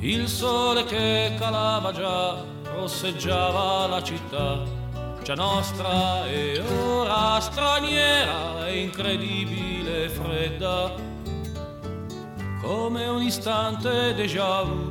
Il 0.00 0.26
sole 0.26 0.82
che 0.86 1.36
calava 1.38 1.92
già 1.92 2.44
rosseggiava 2.74 3.86
la 3.86 4.02
città, 4.02 4.64
già 5.22 5.34
nostra 5.34 6.26
e 6.26 6.60
ora 6.82 7.38
straniera 7.38 8.66
e 8.66 8.80
incredibile 8.80 10.08
fredda, 10.08 10.94
come 12.60 13.06
un 13.06 13.22
istante 13.22 14.14
déjà 14.14 14.62
vu, 14.62 14.90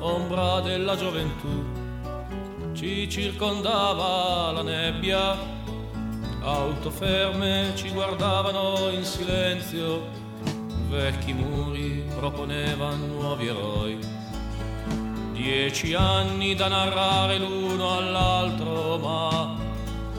ombra 0.00 0.60
della 0.60 0.96
gioventù, 0.96 1.64
ci 2.74 3.08
circondava 3.08 4.52
la 4.52 4.62
nebbia, 4.62 5.56
auto 6.42 6.90
ferme 6.90 7.72
ci 7.74 7.90
guardavano 7.90 8.88
in 8.90 9.04
silenzio, 9.04 10.06
vecchi 10.88 11.32
muri 11.32 12.04
proponevano 12.16 13.06
nuovi 13.06 13.46
eroi. 13.46 13.98
Dieci 15.32 15.94
anni 15.94 16.54
da 16.54 16.68
narrare 16.68 17.38
l'uno 17.38 17.96
all'altro, 17.96 18.98
ma 18.98 19.56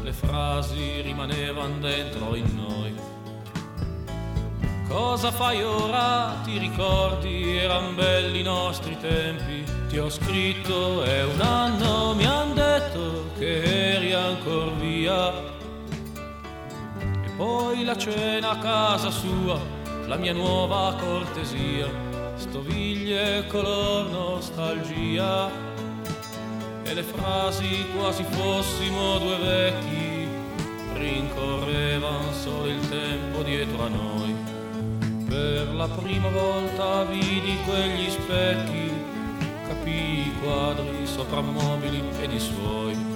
le 0.01 0.13
frasi 0.13 1.01
rimanevano 1.01 1.77
dentro 1.79 2.35
in 2.35 2.55
noi. 2.55 3.07
Cosa 4.87 5.31
fai 5.31 5.61
ora? 5.61 6.39
Ti 6.43 6.57
ricordi? 6.57 7.57
Eran 7.57 7.93
belli 7.95 8.39
i 8.39 8.43
nostri 8.43 8.97
tempi. 8.99 9.63
Ti 9.87 9.97
ho 9.99 10.09
scritto, 10.09 11.03
è 11.03 11.23
un 11.25 11.41
anno, 11.41 12.15
mi 12.15 12.25
han 12.25 12.53
detto 12.55 13.29
che 13.37 13.95
eri 13.95 14.13
ancora 14.13 14.71
via. 14.79 15.57
Poi 17.39 17.85
la 17.85 17.95
cena 17.95 18.49
a 18.49 18.57
casa 18.57 19.09
sua, 19.09 19.57
la 20.07 20.17
mia 20.17 20.33
nuova 20.33 20.93
cortesia 20.99 21.87
stoviglie 22.35 23.47
color 23.47 24.09
nostalgia 24.09 25.49
e 26.83 26.93
le 26.93 27.01
frasi 27.01 27.85
quasi 27.95 28.23
fossimo 28.23 29.19
due 29.19 29.37
vecchi 29.37 30.27
rincorrevan 30.95 32.33
solo 32.33 32.65
il 32.65 32.89
tempo 32.89 33.41
dietro 33.43 33.85
a 33.85 33.87
noi 33.87 34.35
per 35.29 35.73
la 35.75 35.87
prima 35.87 36.27
volta 36.27 37.05
vidi 37.05 37.57
quegli 37.63 38.09
specchi 38.09 38.91
capì 39.65 40.27
i 40.27 40.33
quadri 40.43 41.05
soprammobili 41.05 42.03
ed 42.19 42.33
i 42.33 42.39
suoi. 42.39 43.08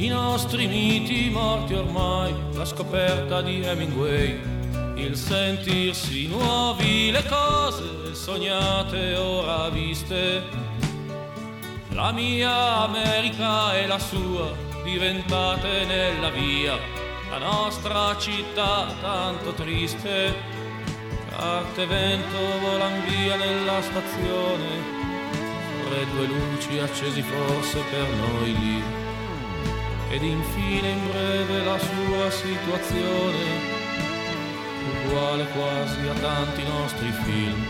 I 0.00 0.08
nostri 0.08 0.66
miti 0.66 1.28
morti 1.28 1.74
ormai, 1.74 2.34
la 2.54 2.64
scoperta 2.64 3.42
di 3.42 3.60
Hemingway, 3.60 4.40
il 4.94 5.14
sentirsi 5.14 6.26
nuovi, 6.26 7.10
le 7.10 7.22
cose 7.26 8.14
sognate 8.14 9.14
ora 9.16 9.68
viste. 9.68 10.42
La 11.90 12.12
mia 12.12 12.78
America 12.78 13.76
e 13.76 13.86
la 13.86 13.98
sua 13.98 14.54
diventate 14.84 15.84
nella 15.84 16.30
via, 16.30 16.78
la 17.28 17.36
nostra 17.36 18.16
città 18.16 18.86
tanto 19.02 19.52
triste 19.52 20.34
Carte 21.28 21.84
vento 21.84 22.38
volan 22.60 23.04
via 23.06 23.36
nella 23.36 23.82
stazione, 23.82 24.66
sopra 25.82 26.04
due 26.12 26.26
luci 26.26 26.78
accesi 26.78 27.20
forse 27.20 27.78
per 27.90 28.08
noi 28.08 28.58
lì. 28.58 28.99
Ed 30.10 30.22
infine 30.22 30.88
in 30.88 31.08
breve 31.08 31.64
la 31.64 31.78
sua 31.78 32.30
situazione, 32.30 33.38
uguale 35.04 35.46
quasi 35.54 36.06
a 36.08 36.14
tanti 36.20 36.62
nostri 36.64 37.10
film. 37.22 37.64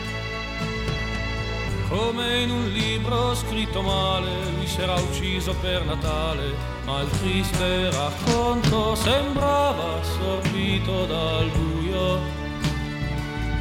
Come 1.89 2.43
in 2.43 2.51
un 2.51 2.69
libro 2.71 3.35
scritto 3.35 3.83
male, 3.83 4.31
lui 4.57 4.69
era 4.79 4.95
ucciso 4.95 5.55
per 5.61 5.85
Natale, 5.85 6.55
ma 6.85 7.03
il 7.03 7.11
triste 7.11 7.91
racconto 7.91 8.95
sembrava 8.95 10.01
assorbito 10.01 11.05
dal 11.07 11.51
buio 11.51 12.41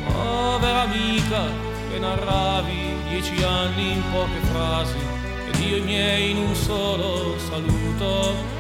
povera 0.06 0.82
amica 0.82 1.44
che 1.90 2.00
narravi 2.00 2.96
dieci 3.10 3.44
anni 3.44 3.94
in 3.94 4.04
poche 4.12 4.40
frasi 4.52 4.98
ed 5.48 5.60
io 5.60 5.78
i 5.78 5.82
miei 5.82 6.32
in 6.32 6.38
un 6.38 6.56
solo 6.56 7.38
saluto 7.38 8.59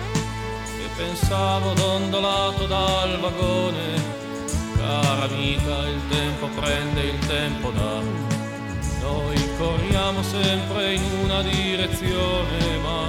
pensavo 0.99 1.73
dondolato 1.73 2.67
dal 2.67 3.17
vagone. 3.19 4.17
Cara 4.75 5.23
amica 5.23 5.87
il 5.87 6.01
tempo 6.09 6.47
prende 6.59 7.01
il 7.01 7.19
tempo 7.25 7.71
dà 7.71 8.39
noi 9.01 9.55
corriamo 9.57 10.21
sempre 10.21 10.93
in 10.93 11.03
una 11.23 11.41
direzione 11.41 12.77
ma 12.83 13.07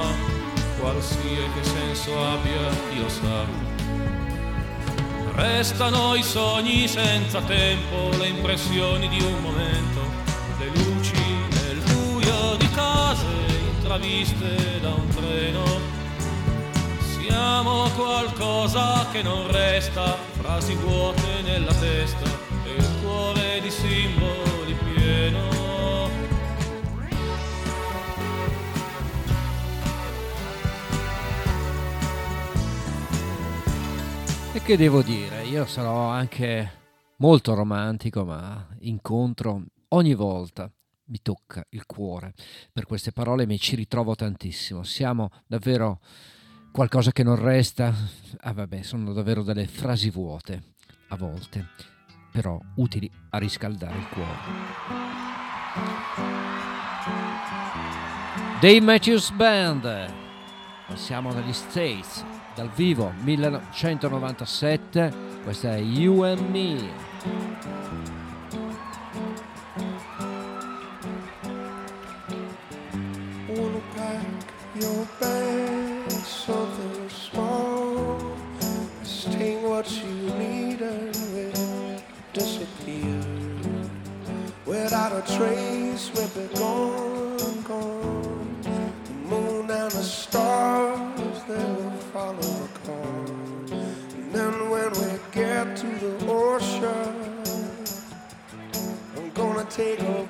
qualsiasi 0.79 1.63
senso 1.63 2.11
abbia 2.25 2.71
Dio 2.93 3.09
sa 3.09 3.45
Restano 5.35 6.15
i 6.17 6.23
sogni 6.23 6.87
senza 6.87 7.41
tempo, 7.43 8.11
le 8.19 8.29
impressioni 8.29 9.09
di 9.09 9.23
un 9.23 9.41
momento, 9.41 10.01
le 10.59 10.67
luci 10.75 11.23
nel 11.63 11.81
buio 11.93 12.57
di 12.57 12.69
case 12.71 13.27
intraviste 13.77 14.81
da 14.81 14.91
un 14.91 15.09
treno. 15.09 15.90
Siamo 17.31 17.89
qualcosa 17.91 19.09
che 19.13 19.23
non 19.23 19.49
resta, 19.53 20.17
frasi 20.17 20.75
vuote 20.75 21.43
nella 21.43 21.73
testa 21.75 22.29
e 22.65 22.75
il 22.75 23.01
cuore 23.01 23.61
di 23.61 23.71
simboli 23.71 24.75
pieno. 24.75 25.49
E 34.53 34.61
che 34.61 34.77
devo 34.77 35.03
dire? 35.03 35.45
Io 35.45 35.67
sarò 35.67 36.09
anche 36.09 36.73
molto 37.19 37.55
romantico, 37.55 38.25
ma 38.25 38.67
incontro 38.81 39.63
ogni 39.91 40.15
volta 40.15 40.69
mi 41.05 41.21
tocca 41.23 41.65
il 41.71 41.87
cuore 41.87 42.35
per 42.73 42.87
queste 42.87 43.13
parole, 43.13 43.47
mi 43.47 43.59
ci 43.61 43.77
ritrovo 43.77 44.17
tantissimo. 44.17 44.83
Siamo 44.83 45.31
davvero 45.47 46.01
qualcosa 46.71 47.13
che 47.13 47.23
non 47.23 47.37
resta. 47.37 47.95
Ah, 48.41 48.53
vabbè, 48.53 48.83
sono 48.83 49.13
davvero 49.13 49.43
delle 49.43 49.67
frasi 49.67 50.11
vuote 50.11 50.63
a 51.09 51.17
volte, 51.17 51.69
però 52.31 52.61
utili 52.77 53.11
a 53.31 53.39
riscaldare 53.39 53.99
il 53.99 54.09
cuore. 54.09 54.39
Dave 58.61 58.81
Matthews 58.81 59.31
Band. 59.31 60.13
Siamo 60.95 61.33
negli 61.33 61.53
States 61.53 62.25
dal 62.55 62.69
vivo 62.71 63.13
1997, 63.23 65.15
questa 65.45 65.77
è 65.77 65.79
You 65.79 66.23
and 66.23 66.41
Me. 66.51 67.09
your 74.81 75.07
bag, 75.21 75.90
a 85.21 85.37
trace, 85.37 86.11
we'll 86.15 86.29
be 86.29 86.55
gone, 86.55 87.63
gone. 87.63 88.57
The 88.63 89.13
moon 89.29 89.71
and 89.71 89.91
the 89.91 90.03
stars, 90.03 91.43
they 91.49 91.55
will 91.57 91.91
follow 92.13 92.41
the 92.41 92.69
call. 92.85 93.27
And 94.15 94.33
then 94.33 94.71
when 94.71 94.91
we 94.93 95.19
get 95.33 95.77
to 95.77 95.87
the 95.87 96.27
ocean, 96.27 97.15
I'm 99.17 99.31
gonna 99.31 99.65
take 99.65 100.01
a 100.01 100.29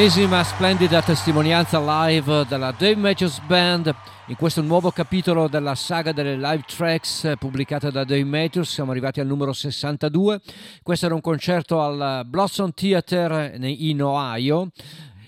L'ennesima 0.00 0.42
splendida 0.42 1.02
testimonianza 1.02 1.78
live 2.06 2.46
della 2.48 2.70
Dave 2.70 2.96
Matthews 2.96 3.38
Band 3.40 3.94
in 4.28 4.36
questo 4.36 4.62
nuovo 4.62 4.90
capitolo 4.90 5.46
della 5.46 5.74
saga 5.74 6.10
delle 6.12 6.36
live 6.36 6.62
tracks 6.66 7.34
pubblicate 7.38 7.90
da 7.90 8.04
Dave 8.04 8.24
Matthews. 8.24 8.72
Siamo 8.72 8.92
arrivati 8.92 9.20
al 9.20 9.26
numero 9.26 9.52
62. 9.52 10.40
Questo 10.82 11.04
era 11.04 11.14
un 11.14 11.20
concerto 11.20 11.82
al 11.82 12.24
Blossom 12.24 12.72
Theater 12.72 13.54
in 13.62 14.02
Ohio 14.02 14.70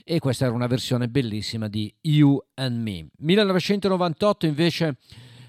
e 0.04 0.18
questa 0.20 0.46
era 0.46 0.54
una 0.54 0.68
versione 0.68 1.06
bellissima 1.06 1.68
di 1.68 1.94
You 2.00 2.42
and 2.54 2.80
Me. 2.80 3.08
1998 3.18 4.46
invece 4.46 4.96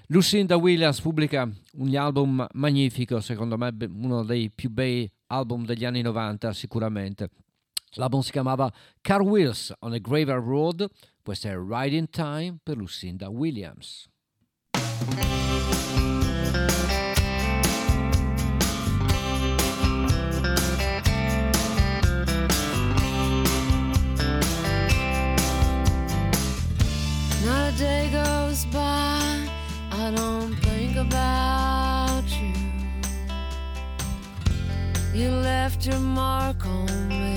Lucinda 0.08 0.56
Williams 0.56 1.00
pubblica 1.00 1.50
un 1.78 1.96
album 1.96 2.46
magnifico, 2.52 3.20
secondo 3.20 3.56
me 3.56 3.74
uno 3.88 4.22
dei 4.22 4.50
più 4.50 4.68
bei 4.68 5.10
album 5.28 5.64
degli 5.64 5.86
anni 5.86 6.02
90 6.02 6.52
sicuramente. 6.52 7.30
L'album 7.96 8.22
si 8.22 8.32
chiamava 8.32 8.72
Car 9.02 9.22
Wheels 9.22 9.72
on 9.80 9.92
a 9.92 9.98
Graveyard 9.98 10.44
Road, 10.44 10.88
questo 11.22 11.48
è 11.48 11.56
Riding 11.56 12.08
Time 12.10 12.58
per 12.62 12.76
Lucinda 12.76 13.28
Williams. 13.28 14.08
Not 27.44 27.72
a 27.72 27.78
day 27.78 28.10
goes 28.10 28.64
by, 28.66 29.48
I 29.92 30.10
don't 30.14 30.54
think 30.62 30.96
about 30.96 32.24
you. 32.40 32.52
You 35.14 35.30
left 35.30 35.86
your 35.86 36.00
mark 36.00 36.66
on 36.66 37.08
me, 37.08 37.33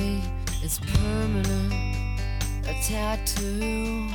it's 0.67 0.79
permanent, 0.79 2.19
a 2.67 2.73
tattoo. 2.83 4.09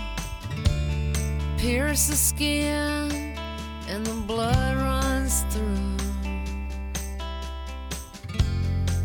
Pierce 1.57 2.09
the 2.09 2.15
skin, 2.15 3.11
and 3.89 4.05
the 4.05 4.13
blood 4.27 4.77
runs 4.77 5.45
through. 5.45 5.97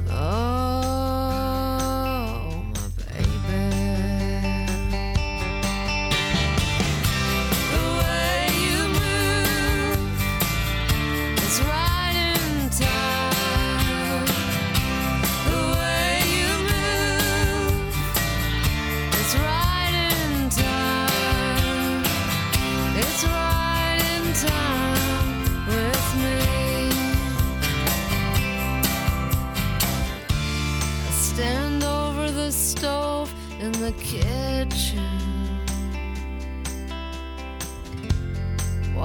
Oh, 0.09 0.76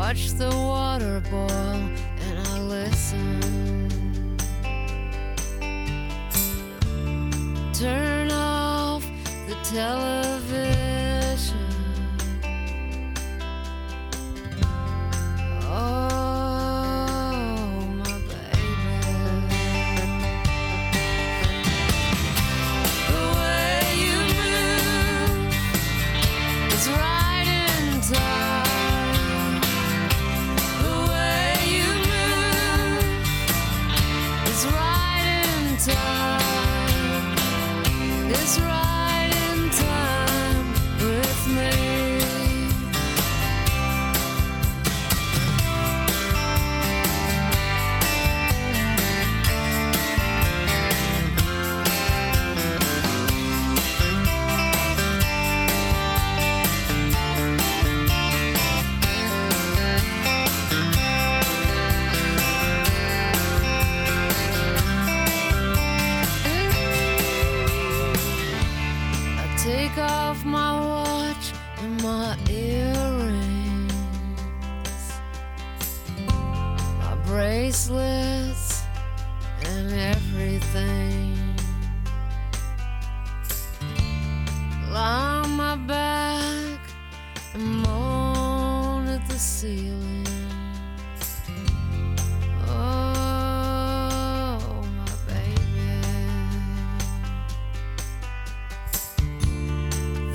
Watch 0.05 0.33
the 0.33 0.51
water 0.51 1.23
boil 1.31 1.49
and 1.49 2.39
I 2.49 2.59
listen. 2.59 4.37
Turn 7.73 8.33
off 8.33 9.05
the 9.47 9.55
television. 9.63 11.57
Oh, 15.63 16.12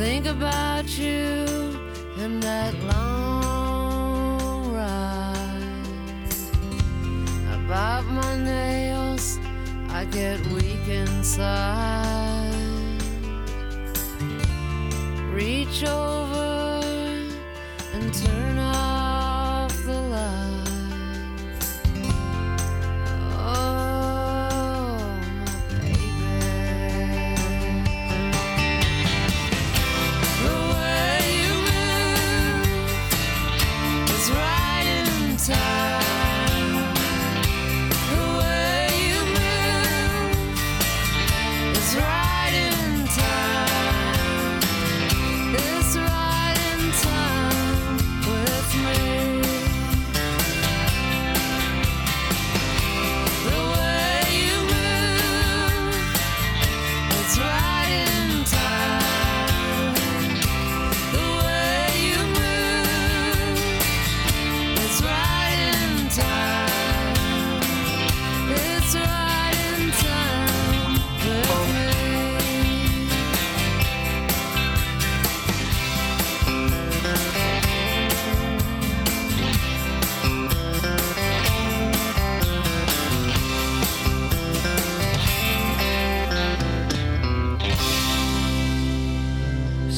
Think 0.09 0.25
about 0.25 0.87
you 0.97 1.43
and 2.17 2.41
that 2.41 2.73
long 2.85 4.73
ride. 4.73 6.23
Bite 7.67 8.05
my 8.09 8.37
nails, 8.37 9.37
I 9.89 10.05
get 10.05 10.39
weak 10.47 10.87
inside. 10.87 12.55
Reach 15.33 15.83
over 15.83 16.26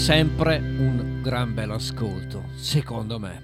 sempre 0.10 0.58
un 0.58 1.22
gran 1.22 1.54
bel 1.54 1.70
ascolto, 1.70 2.46
secondo 2.56 3.20
me. 3.20 3.44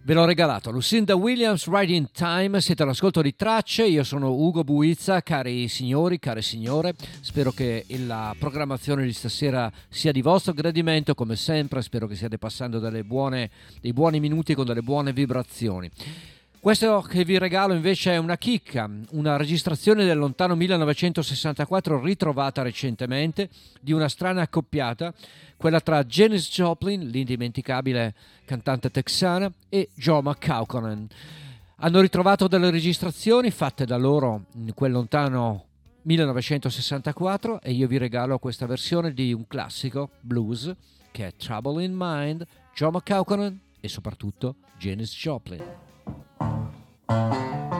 Ve 0.00 0.14
l'ho 0.14 0.24
regalato, 0.24 0.70
Lucinda 0.70 1.14
Williams, 1.14 1.68
Riding 1.68 2.08
Time, 2.12 2.62
siete 2.62 2.82
all'ascolto 2.82 3.20
di 3.20 3.36
tracce, 3.36 3.84
io 3.84 4.02
sono 4.04 4.32
Ugo 4.32 4.64
Buizza, 4.64 5.20
cari 5.20 5.68
signori, 5.68 6.18
care 6.18 6.40
signore, 6.40 6.94
spero 7.20 7.52
che 7.52 7.84
la 8.06 8.34
programmazione 8.38 9.04
di 9.04 9.12
stasera 9.12 9.70
sia 9.90 10.10
di 10.10 10.22
vostro 10.22 10.54
gradimento, 10.54 11.14
come 11.14 11.36
sempre, 11.36 11.82
spero 11.82 12.06
che 12.06 12.16
stiate 12.16 12.38
passando 12.38 12.80
buone, 13.04 13.50
dei 13.82 13.92
buoni 13.92 14.18
minuti 14.18 14.54
con 14.54 14.64
delle 14.64 14.80
buone 14.80 15.12
vibrazioni. 15.12 15.90
Questo 16.60 17.00
che 17.02 17.24
vi 17.24 17.38
regalo 17.38 17.72
invece 17.72 18.12
è 18.12 18.16
una 18.16 18.36
chicca, 18.36 18.90
una 19.10 19.36
registrazione 19.36 20.04
del 20.04 20.18
lontano 20.18 20.56
1964 20.56 22.02
ritrovata 22.02 22.62
recentemente 22.62 23.48
di 23.80 23.92
una 23.92 24.08
strana 24.08 24.42
accoppiata, 24.42 25.14
quella 25.56 25.80
tra 25.80 26.02
Janis 26.02 26.50
Joplin, 26.50 27.08
l'indimenticabile 27.08 28.12
cantante 28.44 28.90
texana, 28.90 29.50
e 29.68 29.90
Joe 29.94 30.20
McCauconen. 30.20 31.06
Hanno 31.76 32.00
ritrovato 32.00 32.48
delle 32.48 32.70
registrazioni 32.70 33.52
fatte 33.52 33.84
da 33.86 33.96
loro 33.96 34.46
in 34.56 34.74
quel 34.74 34.90
lontano 34.90 35.66
1964 36.02 37.60
e 37.60 37.70
io 37.70 37.86
vi 37.86 37.98
regalo 37.98 38.38
questa 38.40 38.66
versione 38.66 39.14
di 39.14 39.32
un 39.32 39.46
classico 39.46 40.10
blues 40.20 40.74
che 41.12 41.28
è 41.28 41.34
Trouble 41.36 41.84
in 41.84 41.94
Mind, 41.96 42.44
Joe 42.74 42.90
McCauconen 42.90 43.60
e 43.80 43.88
soprattutto 43.88 44.56
Janis 44.76 45.14
Joplin. 45.14 45.87
Thank 47.08 47.72
you. 47.72 47.77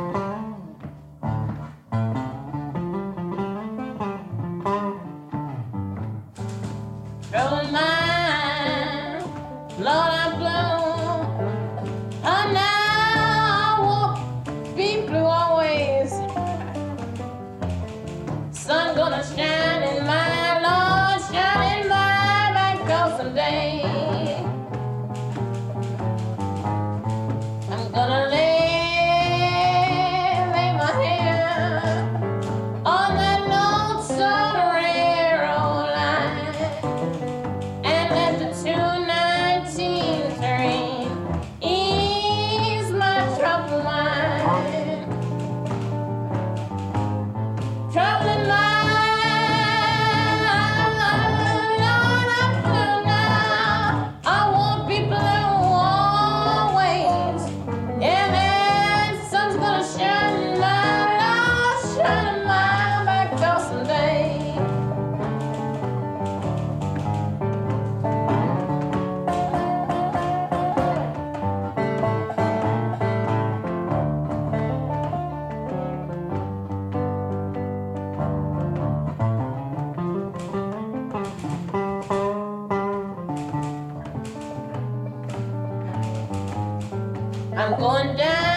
Going 87.79 88.17
down, 88.17 88.48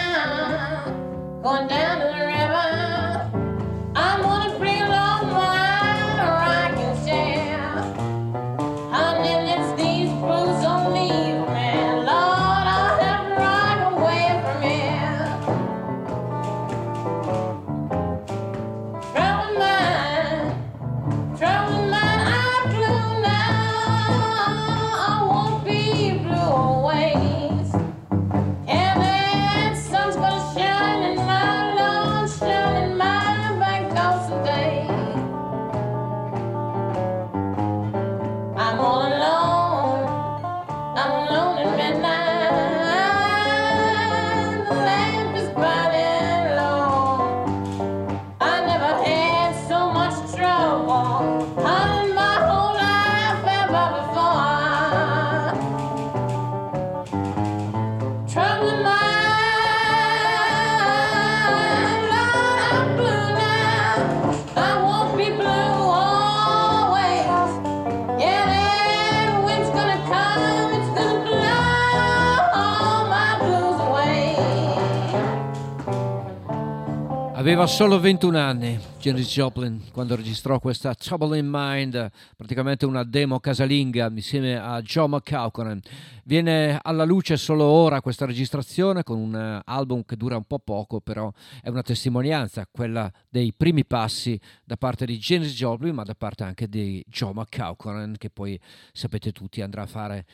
solo 77.72 77.98
21 77.98 78.36
anni 78.36 78.78
Janis 78.98 79.32
Joplin 79.32 79.90
quando 79.92 80.14
registrò 80.14 80.58
questa 80.58 80.94
Trouble 80.94 81.38
in 81.38 81.48
Mind, 81.48 82.10
praticamente 82.36 82.84
una 82.84 83.02
demo 83.02 83.40
casalinga 83.40 84.10
insieme 84.10 84.58
a 84.58 84.82
Joe 84.82 85.08
McCauconen. 85.08 85.80
Viene 86.24 86.78
alla 86.82 87.04
luce 87.04 87.38
solo 87.38 87.64
ora 87.64 88.02
questa 88.02 88.26
registrazione 88.26 89.02
con 89.02 89.18
un 89.18 89.62
album 89.64 90.04
che 90.04 90.16
dura 90.16 90.36
un 90.36 90.44
po' 90.44 90.58
poco, 90.58 91.00
però 91.00 91.32
è 91.62 91.70
una 91.70 91.80
testimonianza, 91.80 92.68
quella 92.70 93.10
dei 93.30 93.54
primi 93.56 93.86
passi 93.86 94.38
da 94.64 94.76
parte 94.76 95.06
di 95.06 95.16
Janis 95.16 95.54
Joplin, 95.54 95.94
ma 95.94 96.02
da 96.02 96.14
parte 96.14 96.44
anche 96.44 96.68
di 96.68 97.02
Joe 97.08 97.32
McCauconen, 97.32 98.16
che 98.18 98.28
poi 98.28 98.60
sapete 98.92 99.32
tutti 99.32 99.62
andrà 99.62 99.82
a 99.82 99.86
fare 99.86 100.26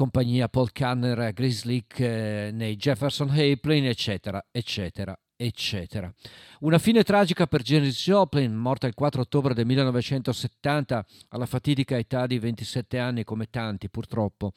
compagnia 0.00 0.48
Paul 0.48 0.72
Kanner, 0.72 1.32
Grace 1.34 1.66
Leak 1.66 2.00
eh, 2.00 2.50
nei 2.52 2.76
Jefferson 2.76 3.28
Airplane, 3.28 3.90
eccetera, 3.90 4.42
eccetera, 4.50 5.16
eccetera. 5.46 6.12
Una 6.60 6.78
fine 6.78 7.02
tragica 7.02 7.46
per 7.46 7.62
Janis 7.62 7.96
Joplin, 8.02 8.54
morta 8.54 8.86
il 8.86 8.94
4 8.94 9.22
ottobre 9.22 9.54
del 9.54 9.64
1970 9.64 11.06
alla 11.28 11.46
fatidica 11.46 11.96
età 11.96 12.26
di 12.26 12.38
27 12.38 12.98
anni 12.98 13.24
come 13.24 13.48
tanti 13.48 13.88
purtroppo, 13.88 14.52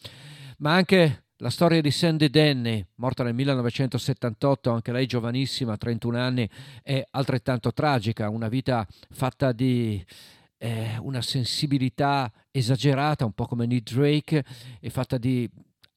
ma 0.58 0.74
anche 0.74 1.24
la 1.38 1.50
storia 1.50 1.82
di 1.82 1.92
Sandy 1.92 2.30
Denny, 2.30 2.86
morta 2.96 3.24
nel 3.24 3.34
1978, 3.34 4.72
anche 4.72 4.92
lei 4.92 5.06
giovanissima, 5.06 5.78
31 5.78 6.18
anni, 6.18 6.50
è 6.82 7.06
altrettanto 7.12 7.72
tragica, 7.74 8.30
una 8.30 8.48
vita 8.50 8.86
fatta 9.10 9.52
di 9.52 10.04
eh, 10.58 10.98
una 11.00 11.22
sensibilità 11.22 12.32
esagerata, 12.52 13.26
un 13.26 13.34
po' 13.34 13.46
come 13.46 13.66
Nick 13.66 13.94
Drake, 13.94 14.44
e 14.80 14.90
fatta 14.90 15.18
di 15.18 15.50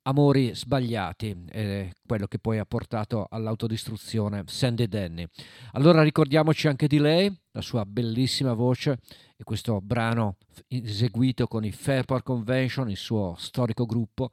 amori 0.06 0.54
sbagliati, 0.54 1.44
è 1.48 1.90
quello 2.06 2.26
che 2.26 2.38
poi 2.38 2.58
ha 2.58 2.64
portato 2.64 3.26
all'autodistruzione 3.28 4.44
Sandy 4.46 4.86
Denny. 4.86 5.26
Allora 5.72 6.02
ricordiamoci 6.02 6.68
anche 6.68 6.86
di 6.86 6.98
lei, 6.98 7.32
la 7.52 7.60
sua 7.60 7.84
bellissima 7.84 8.52
voce 8.52 8.98
e 9.36 9.44
questo 9.44 9.80
brano 9.80 10.36
eseguito 10.68 11.46
con 11.46 11.64
i 11.64 11.72
Fairport 11.72 12.22
Convention, 12.22 12.88
il 12.88 12.96
suo 12.96 13.34
storico 13.36 13.84
gruppo, 13.84 14.30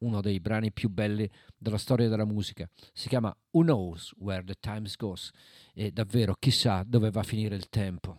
uno 0.00 0.20
dei 0.20 0.40
brani 0.40 0.72
più 0.72 0.88
belli 0.88 1.28
della 1.56 1.78
storia 1.78 2.08
della 2.08 2.24
musica. 2.24 2.68
Si 2.92 3.08
chiama 3.08 3.34
Who 3.50 3.62
Knows 3.62 4.14
Where 4.18 4.44
the 4.44 4.54
Times 4.58 4.96
Goes 4.96 5.30
e 5.74 5.90
davvero 5.90 6.36
chissà 6.38 6.84
dove 6.86 7.10
va 7.10 7.20
a 7.20 7.24
finire 7.24 7.56
il 7.56 7.68
tempo. 7.68 8.18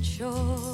a. 0.00 0.71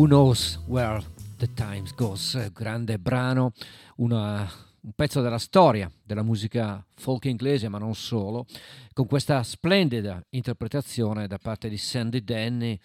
Who 0.00 0.06
Knows 0.06 0.58
Where 0.66 1.02
the 1.36 1.52
Times 1.52 1.94
Goes, 1.94 2.50
grande 2.52 2.98
brano, 2.98 3.52
una, 3.96 4.50
un 4.80 4.92
pezzo 4.96 5.20
della 5.20 5.36
storia 5.36 5.92
della 6.02 6.22
musica 6.22 6.82
folk 6.94 7.26
inglese, 7.26 7.68
ma 7.68 7.76
non 7.76 7.94
solo, 7.94 8.46
con 8.94 9.06
questa 9.06 9.42
splendida 9.42 10.24
interpretazione 10.30 11.26
da 11.26 11.36
parte 11.36 11.68
di 11.68 11.76
Sandy 11.76 12.24
Denny 12.24 12.80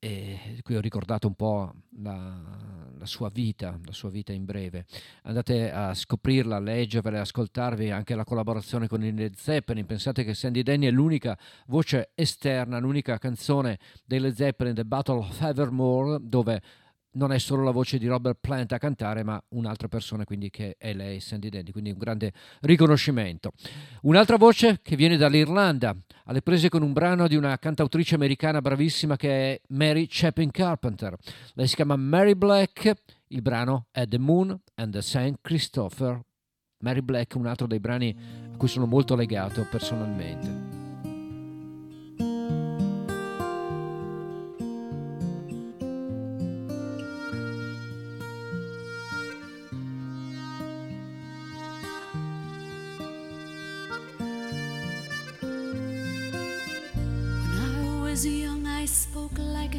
e 0.00 0.60
qui 0.62 0.76
ho 0.76 0.80
ricordato 0.80 1.26
un 1.26 1.34
po' 1.34 1.72
la, 2.00 2.40
la, 2.96 3.06
sua 3.06 3.30
vita, 3.30 3.78
la 3.84 3.92
sua 3.92 4.10
vita 4.10 4.32
in 4.32 4.44
breve. 4.44 4.86
Andate 5.22 5.72
a 5.72 5.92
scoprirla, 5.92 6.56
a 6.56 6.60
leggervela, 6.60 7.20
ascoltarvi 7.20 7.90
anche 7.90 8.14
la 8.14 8.24
collaborazione 8.24 8.86
con 8.86 9.02
i 9.02 9.12
Led 9.12 9.34
Zeppelin. 9.34 9.86
Pensate 9.86 10.22
che 10.22 10.34
Sandy 10.34 10.62
Denny 10.62 10.86
è 10.86 10.90
l'unica 10.90 11.36
voce 11.66 12.10
esterna, 12.14 12.78
l'unica 12.78 13.18
canzone 13.18 13.78
dei 14.04 14.20
Led 14.20 14.34
Zeppelin, 14.34 14.74
The 14.74 14.84
Battle 14.84 15.18
of 15.18 15.40
Evermore, 15.40 16.18
dove 16.22 16.62
non 17.12 17.32
è 17.32 17.38
solo 17.38 17.64
la 17.64 17.70
voce 17.70 17.98
di 17.98 18.06
Robert 18.06 18.38
Plant 18.40 18.72
a 18.72 18.78
cantare, 18.78 19.22
ma 19.22 19.42
un'altra 19.50 19.88
persona, 19.88 20.24
quindi 20.24 20.50
che 20.50 20.76
è 20.78 20.92
lei, 20.92 21.20
Sandy 21.20 21.48
Denny, 21.48 21.70
quindi 21.70 21.90
un 21.90 21.98
grande 21.98 22.32
riconoscimento. 22.60 23.52
Un'altra 24.02 24.36
voce 24.36 24.80
che 24.82 24.96
viene 24.96 25.16
dall'Irlanda, 25.16 25.96
alle 26.24 26.42
prese 26.42 26.68
con 26.68 26.82
un 26.82 26.92
brano 26.92 27.26
di 27.26 27.36
una 27.36 27.58
cantautrice 27.58 28.14
americana 28.14 28.60
bravissima 28.60 29.16
che 29.16 29.54
è 29.54 29.60
Mary 29.68 30.06
Chapin 30.08 30.50
Carpenter. 30.50 31.16
Lei 31.54 31.66
si 31.66 31.74
chiama 31.74 31.96
Mary 31.96 32.34
Black, 32.34 32.92
il 33.28 33.42
brano 33.42 33.86
è 33.90 34.06
The 34.06 34.18
Moon 34.18 34.58
and 34.74 34.92
the 34.92 35.02
St. 35.02 35.38
Christopher. 35.40 36.20
Mary 36.80 37.00
Black, 37.00 37.34
un 37.34 37.46
altro 37.46 37.66
dei 37.66 37.80
brani 37.80 38.16
a 38.52 38.56
cui 38.56 38.68
sono 38.68 38.86
molto 38.86 39.16
legato 39.16 39.66
personalmente. 39.68 40.67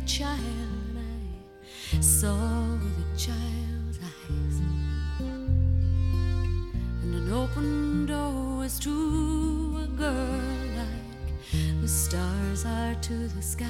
Child 0.06 0.38
I 1.94 1.99
saw 1.99 2.38
with 2.82 2.98
a 3.06 3.18
child's 3.18 3.99
eyes, 3.99 4.60
and 7.02 7.16
an 7.16 7.34
open 7.34 8.06
door 8.06 8.60
was 8.60 8.80
to 8.80 9.84
a 9.84 9.88
girl 9.98 10.68
like 10.78 11.82
the 11.82 11.88
stars 11.88 12.66
are 12.66 12.95
to 13.02 13.28
the 13.28 13.41
sky. 13.41 13.68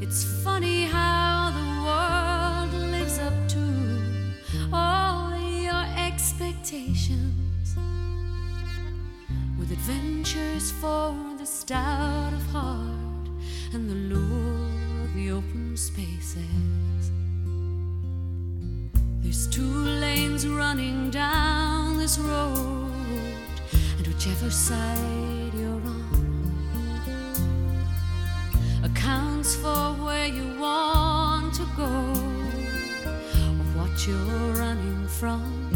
It's 0.00 0.24
funny 0.42 0.84
how 0.86 1.52
the 1.58 1.66
world 1.86 2.72
lives 2.90 3.20
up 3.20 3.48
to 3.50 3.64
all 4.72 5.36
your 5.38 5.84
expectations 5.96 7.47
with 9.68 9.78
adventures 9.78 10.70
for 10.70 11.14
the 11.38 11.44
stout 11.44 12.32
of 12.32 12.42
heart 12.46 13.28
and 13.74 13.90
the 13.90 13.94
lure 13.94 15.04
of 15.04 15.14
the 15.14 15.30
open 15.30 15.76
spaces. 15.76 17.10
There's 19.20 19.46
two 19.48 19.62
lanes 19.62 20.46
running 20.46 21.10
down 21.10 21.98
this 21.98 22.18
road, 22.18 22.92
and 23.98 24.06
whichever 24.06 24.50
side 24.50 25.52
you're 25.54 25.82
on 25.94 25.98
accounts 28.84 29.54
for 29.56 29.92
where 30.04 30.28
you 30.28 30.58
want 30.58 31.52
to 31.54 31.66
go 31.76 31.92
or 33.44 33.64
what 33.76 34.06
you're 34.06 34.54
running 34.54 35.06
from. 35.08 35.68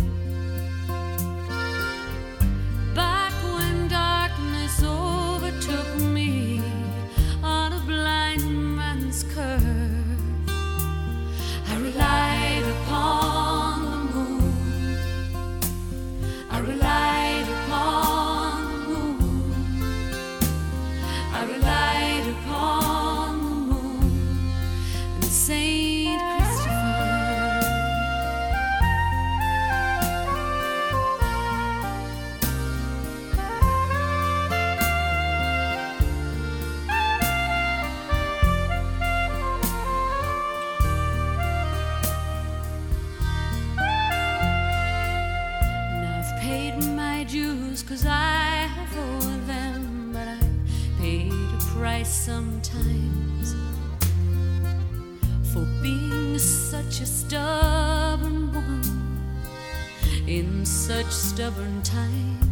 such 56.73 57.03
a 57.03 57.07
stubborn 57.07 58.51
woman 58.51 58.81
in 60.27 60.65
such 60.65 61.11
stubborn 61.11 61.82
times. 61.82 62.52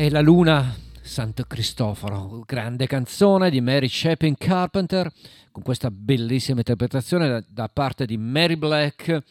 E 0.00 0.08
la 0.08 0.22
luna 0.22 0.74
Santo 1.02 1.44
Cristoforo, 1.44 2.42
grande 2.46 2.86
canzone 2.86 3.50
di 3.50 3.60
Mary 3.60 3.86
Chapin 3.90 4.34
Carpenter, 4.34 5.12
con 5.52 5.62
questa 5.62 5.90
bellissima 5.90 6.60
interpretazione 6.60 7.28
da, 7.28 7.44
da, 7.46 7.68
parte 7.68 8.06
di 8.06 8.16
Mary 8.16 8.56
Black, 8.56 9.22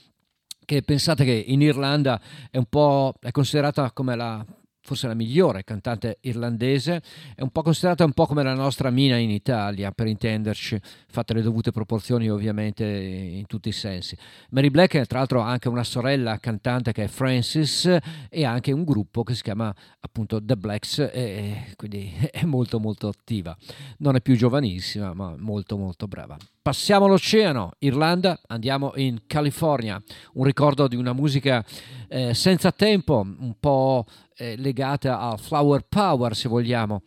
che 0.63 0.81
pensate 0.83 1.25
che 1.25 1.31
in 1.31 1.63
Irlanda 1.63 2.21
è 2.51 2.57
un 2.57 2.67
po' 2.69 3.15
è 3.19 3.31
considerata 3.31 3.89
come 3.93 4.15
la 4.15 4.45
forse 4.90 5.06
la 5.06 5.14
migliore 5.14 5.64
cantante 5.64 6.18
irlandese, 6.22 7.03
è 7.36 7.44
un 7.44 7.52
po' 7.52 7.61
considerata 7.61 8.03
un 8.06 8.14
po' 8.14 8.26
come 8.26 8.41
la 8.41 8.56
nostra 8.56 8.90
Mina 8.90 9.18
in 9.18 9.30
Italia, 9.30 9.91
per 9.91 10.07
intenderci, 10.07 10.80
fatte 11.07 11.36
le 11.36 11.44
dovute 11.44 11.70
proporzioni 11.70 12.28
ovviamente 12.28 12.84
in 12.86 13.45
tutti 13.45 13.70
i 13.70 13.72
sensi. 13.72 14.18
Mary 14.49 14.72
Black 14.72 14.95
è 14.95 15.06
tra 15.06 15.20
l'altro 15.20 15.41
anche 15.41 15.70
una 15.70 15.84
sorella 15.84 16.40
cantante 16.40 16.91
che 16.91 17.03
è 17.03 17.07
Francis 17.07 17.98
e 18.30 18.45
anche 18.45 18.72
un 18.72 18.84
gruppo 18.84 19.22
che 19.22 19.36
si 19.36 19.44
chiama 19.44 19.72
appunto 19.99 20.44
The 20.44 20.57
Blacks 20.57 21.07
e 21.14 21.74
quindi 21.76 22.11
è 22.32 22.45
molto 22.45 22.80
molto 22.80 23.10
attiva. 23.10 23.56
Non 23.99 24.16
è 24.16 24.22
più 24.22 24.36
giovanissima 24.36 25.14
ma 25.14 25.36
molto 25.38 25.78
molto 25.78 26.07
brava. 26.07 26.36
Passiamo 26.61 27.07
l'oceano, 27.07 27.72
Irlanda, 27.80 28.40
andiamo 28.48 28.94
in 28.95 29.22
California, 29.28 30.02
un 30.34 30.44
ricordo 30.44 30.88
di 30.88 30.95
una 30.95 31.14
musica 31.14 31.64
eh, 32.07 32.34
senza 32.34 32.72
tempo, 32.72 33.20
un 33.22 33.56
po' 33.60 34.06
eh, 34.40 34.56
legata 34.57 35.20
al 35.20 35.40
flower 35.40 35.86
power 35.88 36.36
se 36.36 36.48
vogliamo. 36.48 37.03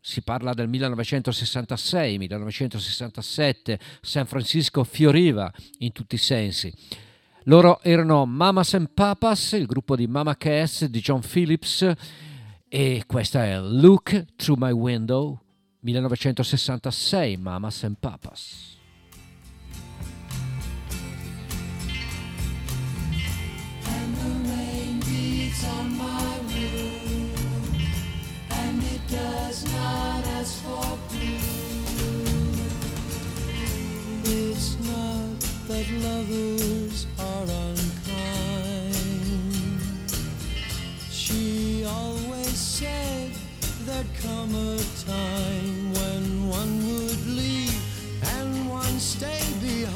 Si 0.00 0.22
parla 0.22 0.54
del 0.54 0.68
1966, 0.68 2.16
1967, 2.18 3.78
San 4.00 4.26
Francisco 4.26 4.84
fioriva 4.84 5.52
in 5.78 5.90
tutti 5.90 6.14
i 6.14 6.18
sensi. 6.18 6.72
Loro 7.44 7.80
erano 7.82 8.24
Mamas 8.24 8.74
and 8.74 8.90
Papas, 8.94 9.52
il 9.52 9.66
gruppo 9.66 9.96
di 9.96 10.06
Mama 10.06 10.36
Cass 10.36 10.84
di 10.84 11.00
John 11.00 11.20
Phillips 11.20 11.92
e 12.68 13.02
questa 13.06 13.44
è 13.44 13.58
Look 13.60 14.34
Through 14.36 14.60
My 14.60 14.72
Window 14.72 15.40
1966, 15.80 17.36
Mamas 17.36 17.82
and 17.82 17.96
Papas. 17.98 18.76
on 23.88 24.35
It's 34.28 34.76
not 34.80 35.38
that 35.68 35.88
lovers 36.02 37.06
are 37.16 37.44
unkind. 37.44 38.96
She 41.12 41.84
always 41.84 42.58
said 42.58 43.30
there'd 43.84 44.12
come 44.20 44.52
a 44.52 44.78
time 45.06 45.92
when 45.92 46.48
one 46.48 46.86
would 46.88 47.26
leave 47.36 47.80
and 48.34 48.68
one 48.68 48.98
stay 48.98 49.44
behind. 49.60 49.94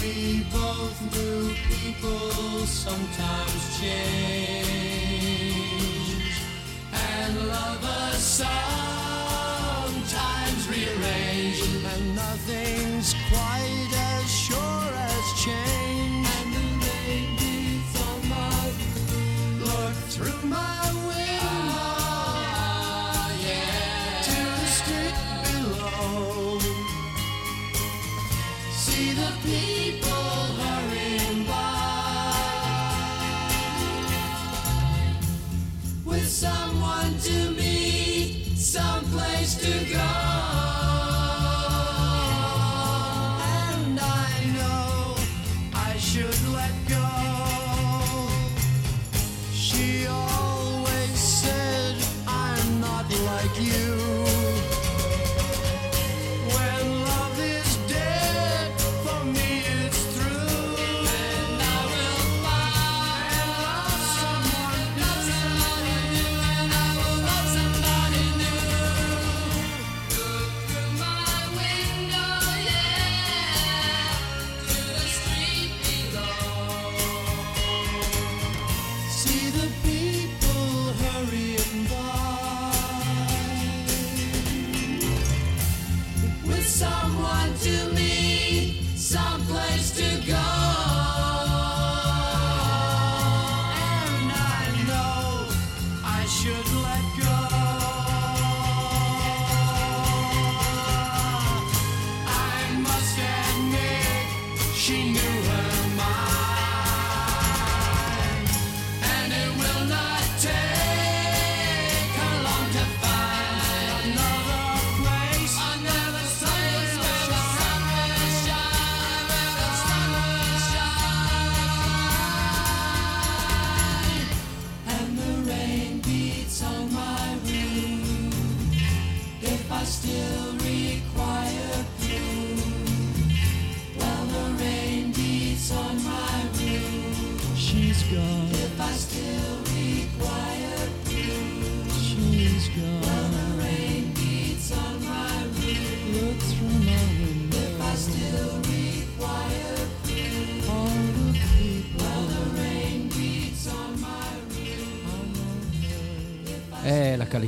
We 0.00 0.46
both 0.52 1.00
knew 1.12 1.52
people 1.68 2.64
sometimes 2.64 3.80
change, 3.80 4.54
and 6.92 7.48
lovers 7.48 8.22
sometimes 8.22 8.93
someone 36.34 37.16
to 37.20 37.50
meet, 37.52 38.58
someplace 38.58 39.54
to 39.54 39.94
go. 39.94 40.03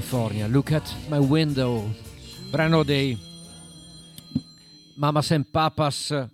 California, 0.08 0.46
Look 0.46 0.70
at 0.70 0.94
My 1.08 1.18
Window, 1.18 1.92
brano 2.48 2.84
dei 2.84 3.18
Mamas 4.94 5.32
and 5.32 5.50
Papas 5.50 6.28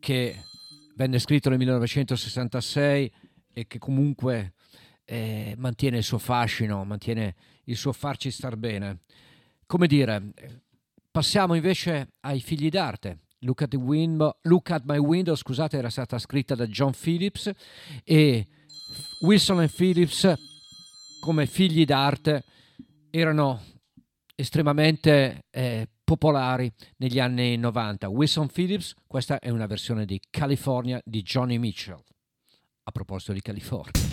che 0.00 0.42
venne 0.96 1.20
scritto 1.20 1.48
nel 1.48 1.58
1966 1.58 3.12
e 3.52 3.66
che 3.68 3.78
comunque 3.78 4.54
eh, 5.04 5.54
mantiene 5.56 5.98
il 5.98 6.02
suo 6.02 6.18
fascino, 6.18 6.84
mantiene 6.84 7.36
il 7.66 7.76
suo 7.76 7.92
farci 7.92 8.32
star 8.32 8.56
bene. 8.56 9.02
Come 9.64 9.86
dire, 9.86 10.32
passiamo 11.12 11.54
invece 11.54 12.14
ai 12.22 12.40
figli 12.40 12.68
d'arte. 12.68 13.20
Look 13.40 13.62
at, 13.62 13.74
window, 13.74 14.38
Look 14.42 14.72
at 14.72 14.82
My 14.84 14.98
Window, 14.98 15.36
scusate, 15.36 15.76
era 15.76 15.88
stata 15.90 16.18
scritta 16.18 16.56
da 16.56 16.66
John 16.66 16.90
Phillips 16.90 17.48
e 18.02 18.44
Wilson 19.20 19.62
e 19.62 19.68
Phillips 19.68 20.34
come 21.20 21.46
figli 21.46 21.84
d'arte 21.84 22.42
erano 23.10 23.62
estremamente 24.34 25.44
eh, 25.50 25.88
popolari 26.04 26.72
negli 26.98 27.18
anni 27.18 27.56
90. 27.56 28.08
Wilson 28.08 28.48
Phillips, 28.48 28.94
questa 29.06 29.38
è 29.38 29.50
una 29.50 29.66
versione 29.66 30.04
di 30.04 30.20
California 30.30 31.00
di 31.04 31.22
Johnny 31.22 31.58
Mitchell. 31.58 32.00
A 32.84 32.92
proposito 32.92 33.32
di 33.32 33.40
California. 33.40 34.05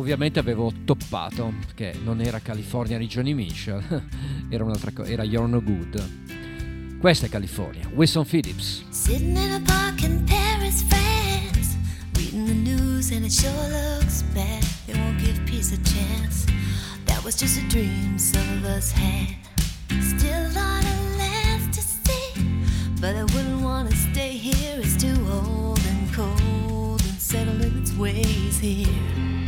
Ovviamente 0.00 0.38
avevo 0.38 0.72
toppato, 0.84 1.52
che 1.74 1.94
non 2.02 2.20
era 2.20 2.40
California 2.40 2.96
di 2.96 3.06
Johnny 3.06 3.34
Mitchell, 3.34 3.82
era 4.48 4.64
un'altra 4.64 4.90
cosa, 4.92 5.10
era 5.10 5.24
You're 5.24 5.48
No 5.48 5.62
Good. 5.62 6.98
Questa 6.98 7.26
è 7.26 7.28
California, 7.28 7.86
Wilson 7.94 8.24
Phillips. 8.24 8.82
Sitting 8.88 9.36
in 9.36 9.52
a 9.52 9.60
park 9.60 10.02
in 10.02 10.24
Paris, 10.24 10.82
France, 10.84 11.76
reading 12.14 12.46
the 12.46 12.54
news 12.54 13.10
and 13.10 13.24
it 13.24 13.32
sure 13.32 13.50
looks 13.68 14.22
bad. 14.34 14.64
It 14.86 14.96
won't 14.96 15.18
give 15.22 15.38
peace 15.44 15.72
a 15.72 15.78
chance. 15.82 16.46
That 17.04 17.22
was 17.22 17.36
just 17.36 17.58
a 17.58 17.68
dream 17.68 18.18
some 18.18 18.42
of 18.58 18.64
us 18.64 18.90
had. 18.92 19.36
Still 20.02 20.46
a 20.46 20.52
lot 20.54 20.82
of 20.82 21.16
lands 21.18 21.76
to 21.76 21.82
see, 21.82 22.64
but 23.00 23.14
I 23.14 23.24
wouldn't 23.34 23.62
wanna 23.62 23.94
stay 23.94 24.32
here. 24.32 24.80
It's 24.80 24.96
too 24.96 25.16
old 25.30 25.80
and 25.84 26.12
cold 26.12 27.02
and 27.02 27.20
settled 27.20 27.60
in 27.62 27.82
its 27.82 27.92
ways 27.94 28.58
here. 28.58 29.39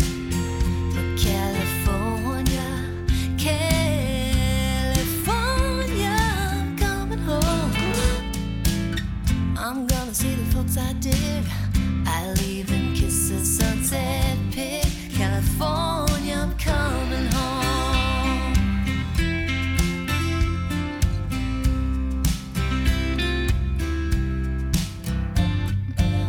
Pick. 14.51 14.85
California, 15.16 16.35
I'm 16.35 16.56
coming 16.59 17.27
home. 17.32 18.55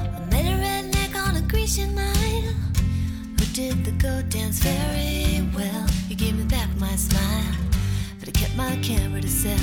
I 0.10 0.20
met 0.30 0.46
a 0.46 0.56
redneck 0.64 1.16
on 1.16 1.36
a 1.36 1.42
Grecian 1.48 1.96
night 1.96 2.54
who 3.38 3.46
did 3.54 3.86
the 3.86 3.92
goat 3.92 4.30
dance 4.30 4.60
very 4.60 5.48
well. 5.56 5.88
He 6.08 6.16
gave 6.16 6.38
me 6.38 6.46
back 6.46 6.70
my 6.78 6.96
smile, 6.96 7.56
but 8.20 8.30
I 8.30 8.32
kept 8.32 8.56
my 8.56 8.76
camera 8.82 9.22
to 9.22 9.30
sell. 9.30 9.58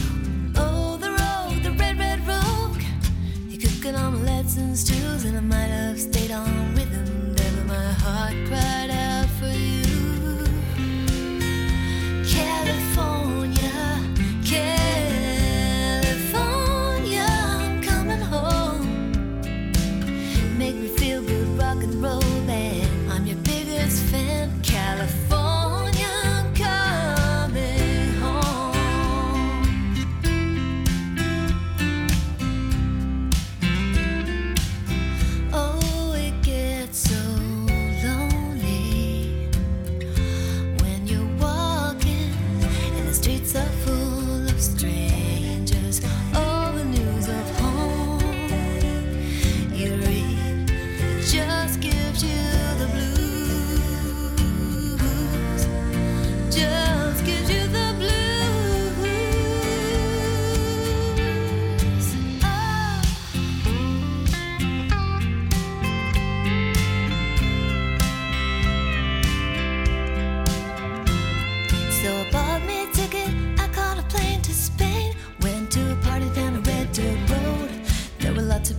Oh, 0.56 0.96
the 0.96 1.10
road, 1.10 1.62
the 1.62 1.72
red, 1.72 1.98
red 1.98 2.26
road. 2.26 2.60
Cooking 4.70 4.76
stews, 4.76 5.24
and 5.24 5.36
I 5.36 5.40
might 5.40 5.69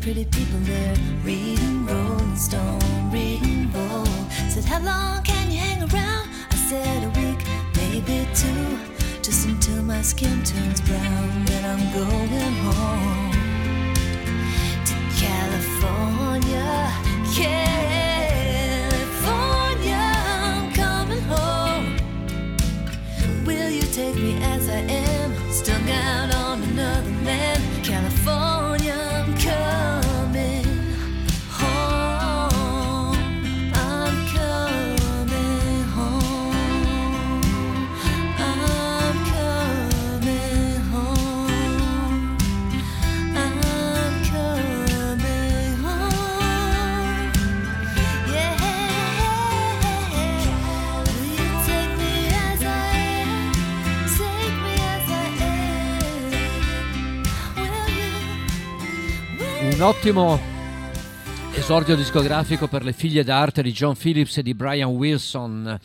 pretty 0.02 0.26
people 0.26 0.60
there, 0.62 0.96
reading 1.24 1.86
Rolling 1.86 2.36
Stone, 2.36 3.12
reading 3.12 3.68
Vogue. 3.68 4.32
Said, 4.50 4.66
How 4.66 4.80
long 4.80 5.22
can 5.24 5.52
you 5.52 5.60
hang 5.60 5.82
around? 5.84 6.28
I 6.50 6.56
said, 6.56 7.04
A 7.04 7.10
week, 7.20 7.46
maybe 7.76 8.28
two. 8.34 8.80
Just 9.22 9.46
until 9.46 9.84
my 9.84 10.02
skin 10.02 10.44
turns 10.44 10.82
brown, 10.82 11.46
then 11.46 11.64
I'm 11.66 11.94
going 11.94 12.54
home 12.64 13.31
Un 59.82 59.88
ottimo 59.88 60.40
esordio 61.56 61.96
discografico 61.96 62.68
per 62.68 62.84
le 62.84 62.94
figlie 62.94 63.24
d'arte 63.24 63.64
di 63.64 63.72
John 63.72 63.96
Phillips 63.96 64.38
e 64.38 64.44
di 64.44 64.54
Brian 64.54 64.92
Wilson. 64.92 65.80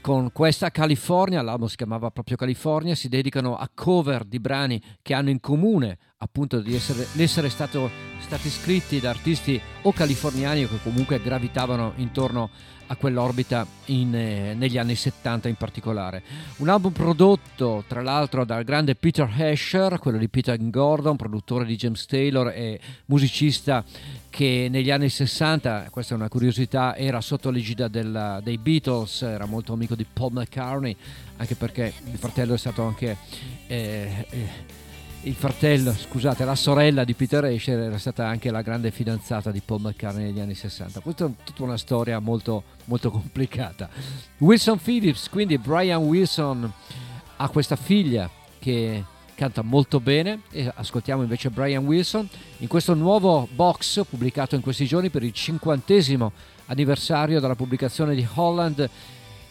Con 0.00 0.32
questa 0.32 0.70
California, 0.70 1.42
l'album 1.42 1.68
si 1.68 1.76
chiamava 1.76 2.10
proprio 2.10 2.38
California, 2.38 2.94
si 2.94 3.10
dedicano 3.10 3.54
a 3.54 3.68
cover 3.74 4.24
di 4.24 4.40
brani 4.40 4.80
che 5.02 5.12
hanno 5.12 5.28
in 5.28 5.38
comune 5.38 5.98
appunto 6.16 6.60
di 6.60 6.74
essere, 6.74 7.06
l'essere 7.12 7.50
stato, 7.50 7.90
stati 8.32 8.48
scritti 8.48 8.98
da 8.98 9.10
artisti 9.10 9.60
o 9.82 9.92
californiani 9.92 10.64
o 10.64 10.68
che 10.68 10.78
comunque 10.82 11.20
gravitavano 11.20 11.92
intorno 11.96 12.48
a 12.86 12.96
quell'orbita 12.96 13.66
in, 13.86 14.14
eh, 14.14 14.54
negli 14.54 14.78
anni 14.78 14.94
70 14.94 15.48
in 15.48 15.56
particolare. 15.56 16.22
Un 16.56 16.70
album 16.70 16.92
prodotto 16.92 17.84
tra 17.86 18.00
l'altro 18.00 18.46
dal 18.46 18.64
grande 18.64 18.94
Peter 18.94 19.30
Hesher, 19.36 19.98
quello 19.98 20.16
di 20.16 20.30
Peter 20.30 20.56
Gordon, 20.70 21.16
produttore 21.16 21.66
di 21.66 21.76
James 21.76 22.06
Taylor 22.06 22.48
e 22.48 22.80
musicista 23.06 23.84
che 24.30 24.68
negli 24.70 24.90
anni 24.90 25.10
60, 25.10 25.88
questa 25.90 26.14
è 26.14 26.16
una 26.16 26.30
curiosità, 26.30 26.96
era 26.96 27.20
sotto 27.20 27.50
l'egida 27.50 27.88
del- 27.88 28.40
dei 28.42 28.56
Beatles, 28.56 29.20
era 29.20 29.44
molto 29.44 29.74
amico 29.74 29.94
di 29.94 30.06
Paul 30.10 30.32
McCartney, 30.32 30.96
anche 31.36 31.54
perché 31.54 31.92
il 32.10 32.16
fratello 32.16 32.54
è 32.54 32.58
stato 32.58 32.82
anche... 32.82 33.14
eh, 33.66 34.26
eh, 34.30 34.80
il 35.24 35.34
fratello, 35.34 35.92
scusate, 35.92 36.44
la 36.44 36.56
sorella 36.56 37.04
di 37.04 37.14
Peter 37.14 37.44
Escher 37.44 37.78
era 37.78 37.98
stata 37.98 38.26
anche 38.26 38.50
la 38.50 38.62
grande 38.62 38.90
fidanzata 38.90 39.52
di 39.52 39.60
Paul 39.64 39.82
McCartney 39.82 40.24
negli 40.24 40.40
anni 40.40 40.54
60. 40.54 41.00
Questa 41.00 41.26
è 41.26 41.30
tutta 41.44 41.62
una 41.62 41.76
storia 41.76 42.18
molto, 42.18 42.64
molto 42.86 43.10
complicata. 43.10 43.88
Wilson 44.38 44.78
Phillips, 44.78 45.28
quindi 45.28 45.58
Brian 45.58 46.02
Wilson 46.02 46.70
ha 47.36 47.48
questa 47.48 47.76
figlia 47.76 48.28
che 48.58 49.04
canta 49.34 49.62
molto 49.62 50.00
bene 50.00 50.42
e 50.50 50.70
ascoltiamo 50.74 51.22
invece 51.22 51.50
Brian 51.50 51.84
Wilson 51.84 52.28
in 52.58 52.68
questo 52.68 52.94
nuovo 52.94 53.48
box 53.52 54.04
pubblicato 54.08 54.56
in 54.56 54.60
questi 54.60 54.86
giorni 54.86 55.08
per 55.08 55.22
il 55.22 55.32
cinquantesimo 55.32 56.32
anniversario 56.66 57.40
della 57.40 57.54
pubblicazione 57.54 58.14
di 58.14 58.26
Holland 58.34 58.88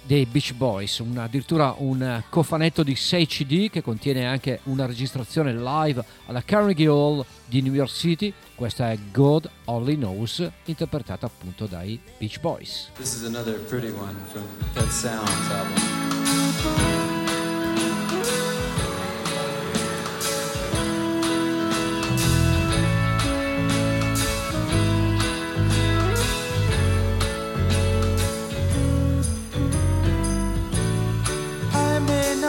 dei 0.04 0.26
Beach 0.26 0.54
Boys, 0.54 1.00
un- 1.00 1.18
addirittura 1.18 1.76
un 1.78 2.24
cofanetto 2.30 2.84
di 2.84 2.96
6 2.96 3.26
CD 3.28 3.70
che 3.70 3.82
contiene 3.82 4.26
anche 4.26 4.60
una 4.64 4.86
registrazione 4.86 5.54
live 5.54 6.04
alla 6.26 6.42
Carnegie 6.44 6.88
Hall 6.88 7.24
di 7.46 7.62
New 7.62 7.74
York 7.74 7.92
City. 7.92 8.34
Questa 8.56 8.92
è 8.92 8.98
God 9.12 9.50
Only 9.66 9.96
Knows, 9.96 10.48
interpretata 10.66 11.26
appunto 11.26 11.66
dai 11.66 12.00
Beach 12.18 12.40
Boys. 12.40 12.90
This 12.96 13.14
is 13.16 13.24
another 13.24 13.60
pretty 13.60 13.90
one 13.92 14.16
from 14.32 14.44
Pet 14.74 14.88
Sounds 14.90 15.50
album. 15.50 16.91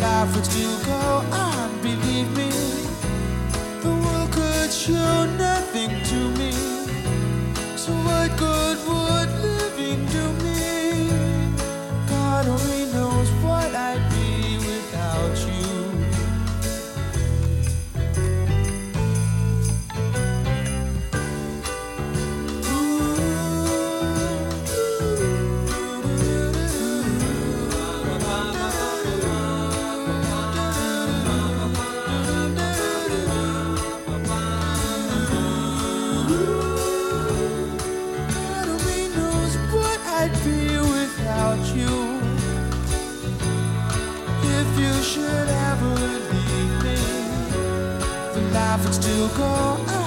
life 0.00 0.34
would 0.34 0.46
still 0.46 0.78
go 0.84 1.02
on, 1.30 1.82
believe 1.82 2.30
me. 2.36 2.50
The 3.82 3.92
world 4.02 4.32
could 4.32 4.72
show 4.72 5.26
nothing 5.36 5.90
to 6.10 6.18
me. 6.38 6.52
So 7.76 7.92
what 8.06 8.28
good 8.38 8.78
would 8.88 9.30
living 9.42 10.06
do 10.06 10.24
me? 10.44 11.10
God 12.08 12.46
only 12.46 12.84
knows 12.92 13.28
what 13.44 13.74
I'd 13.74 14.09
the 48.82 48.86
life 48.86 48.86
would 48.86 48.94
still 48.94 49.28
go 49.28 49.99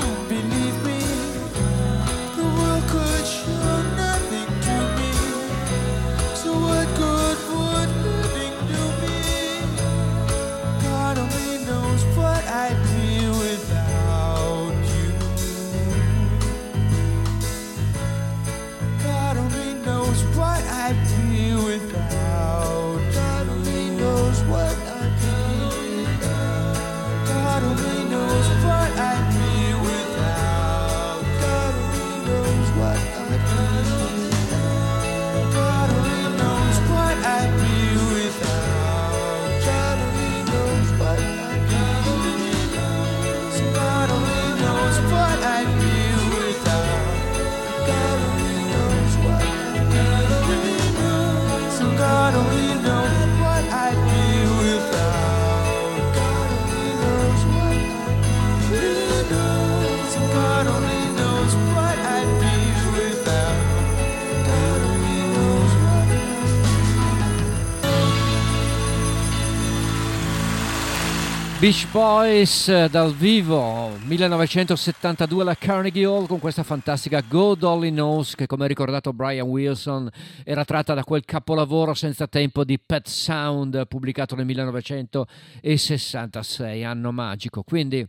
Beach 71.64 71.88
Boys 71.92 72.68
eh, 72.68 72.90
dal 72.90 73.16
vivo 73.16 73.98
1972 74.04 75.44
alla 75.44 75.56
Carnegie 75.56 76.04
Hall 76.04 76.28
con 76.28 76.40
questa 76.40 76.62
fantastica 76.62 77.22
Go 77.22 77.56
Dolly 77.56 77.90
Knows 77.90 78.36
che 78.36 78.48
come 78.48 78.66
ha 78.66 78.68
ricordato 78.68 79.14
Brian 79.14 79.48
Wilson 79.48 80.10
era 80.44 80.66
tratta 80.66 80.94
da 80.94 81.06
quel 81.06 81.24
capolavoro 81.24 81.94
senza 81.94 82.28
tempo 82.28 82.66
di 82.66 82.78
Pet 82.78 83.08
Sound 83.08 83.88
pubblicato 83.88 84.36
nel 84.36 84.46
1966 84.46 86.84
anno 86.84 87.14
magico. 87.14 87.64
Quindi 87.64 88.06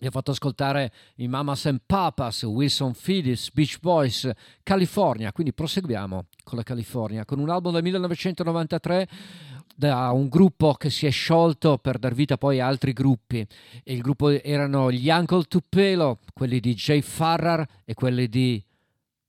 vi 0.00 0.06
ho 0.06 0.10
fatto 0.10 0.32
ascoltare 0.32 0.90
i 1.16 1.28
Mamas 1.28 1.66
and 1.66 1.82
Papas, 1.86 2.42
Wilson 2.42 2.94
Phillips, 3.00 3.52
Beach 3.52 3.78
Boys, 3.78 4.28
California, 4.64 5.30
quindi 5.30 5.52
proseguiamo 5.52 6.24
con 6.42 6.58
la 6.58 6.64
California, 6.64 7.24
con 7.24 7.38
un 7.38 7.50
album 7.50 7.74
del 7.74 7.84
1993 7.84 9.08
da 9.80 10.10
un 10.10 10.28
gruppo 10.28 10.74
che 10.74 10.90
si 10.90 11.06
è 11.06 11.10
sciolto 11.10 11.78
per 11.78 11.98
dar 11.98 12.12
vita 12.12 12.36
poi 12.36 12.60
a 12.60 12.66
altri 12.66 12.92
gruppi. 12.92 13.46
Il 13.84 14.02
gruppo 14.02 14.28
erano 14.28 14.92
gli 14.92 15.08
Uncle 15.08 15.44
Tupelo, 15.44 16.18
quelli 16.34 16.60
di 16.60 16.74
Jay 16.74 17.00
Farrar 17.00 17.66
e 17.86 17.94
quelli 17.94 18.28
di 18.28 18.62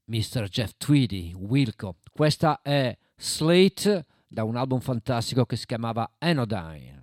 Mr. 0.07 0.49
Jeff 0.49 0.73
Tweedy, 0.75 1.33
Wilco. 1.33 1.95
Questa 2.11 2.61
è 2.61 2.95
Slate 3.15 4.05
da 4.27 4.43
un 4.43 4.57
album 4.57 4.81
fantastico 4.81 5.45
che 5.45 5.55
si 5.55 5.65
chiamava 5.65 6.15
Anodyne. 6.17 7.00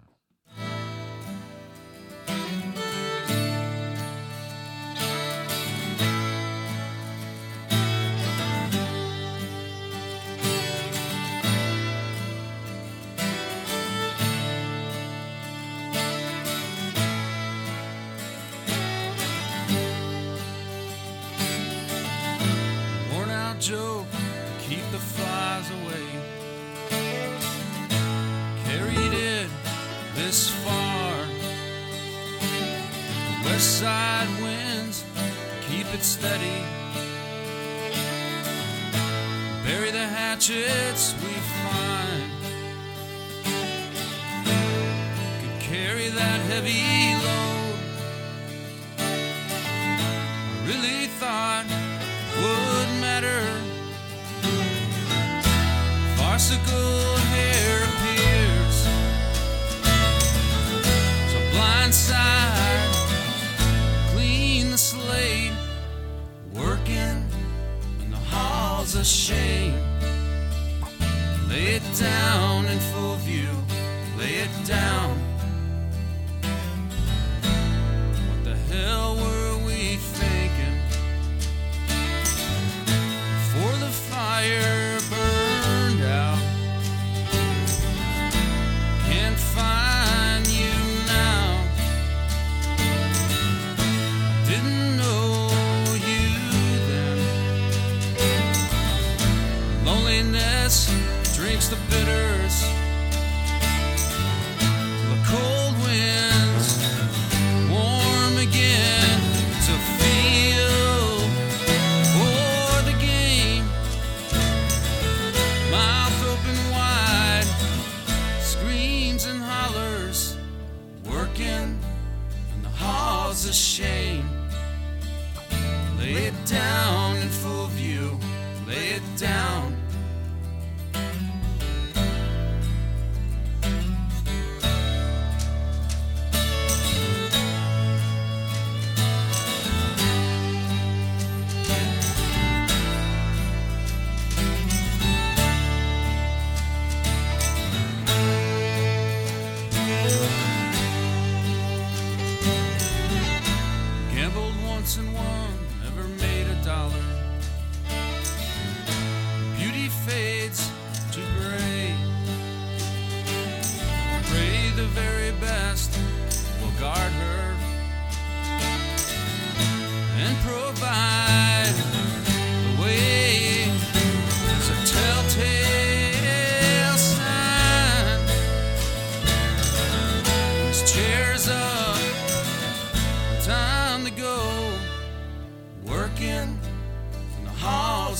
Joke, 23.69 24.07
keep 24.66 24.81
the 24.93 24.99
flies 24.99 25.70
away. 25.70 26.07
Carried 28.65 29.12
it 29.12 29.51
this 30.15 30.49
far. 30.65 31.12
West 33.45 33.78
side 33.78 34.27
winds, 34.40 35.05
keep 35.69 35.85
it 35.93 36.03
steady. 36.03 36.65
Bury 39.66 39.90
the 39.90 40.07
hatchets 40.16 41.15
we 41.23 41.35
find. 41.61 42.32
Could 45.43 45.61
carry 45.61 46.09
that 46.09 46.40
heavy 46.49 47.16
load. 47.27 47.78
I 48.99 50.66
really 50.66 51.07
thought 51.20 51.88
Farcical 56.39 57.16
hair 57.35 57.82
appears. 57.82 58.77
So 61.32 61.39
blind 61.51 61.93
side, 61.93 62.94
clean 64.12 64.70
the 64.70 64.78
slate, 64.78 65.51
working 66.55 67.27
in 68.01 68.12
the 68.12 68.23
halls 68.31 68.94
of 68.94 69.05
shame. 69.05 69.74
Lay 71.48 71.74
it 71.74 71.82
down 71.98 72.66
in 72.66 72.78
full 72.93 73.16
view, 73.16 73.51
lay 74.16 74.35
it 74.47 74.55
down. 74.65 75.19
What 78.28 78.44
the 78.44 78.55
hell 78.73 79.16
were 79.16 79.66
we 79.66 79.97
thinking? 79.97 80.78
For 83.51 83.73
the 83.85 83.90
fire 83.90 84.78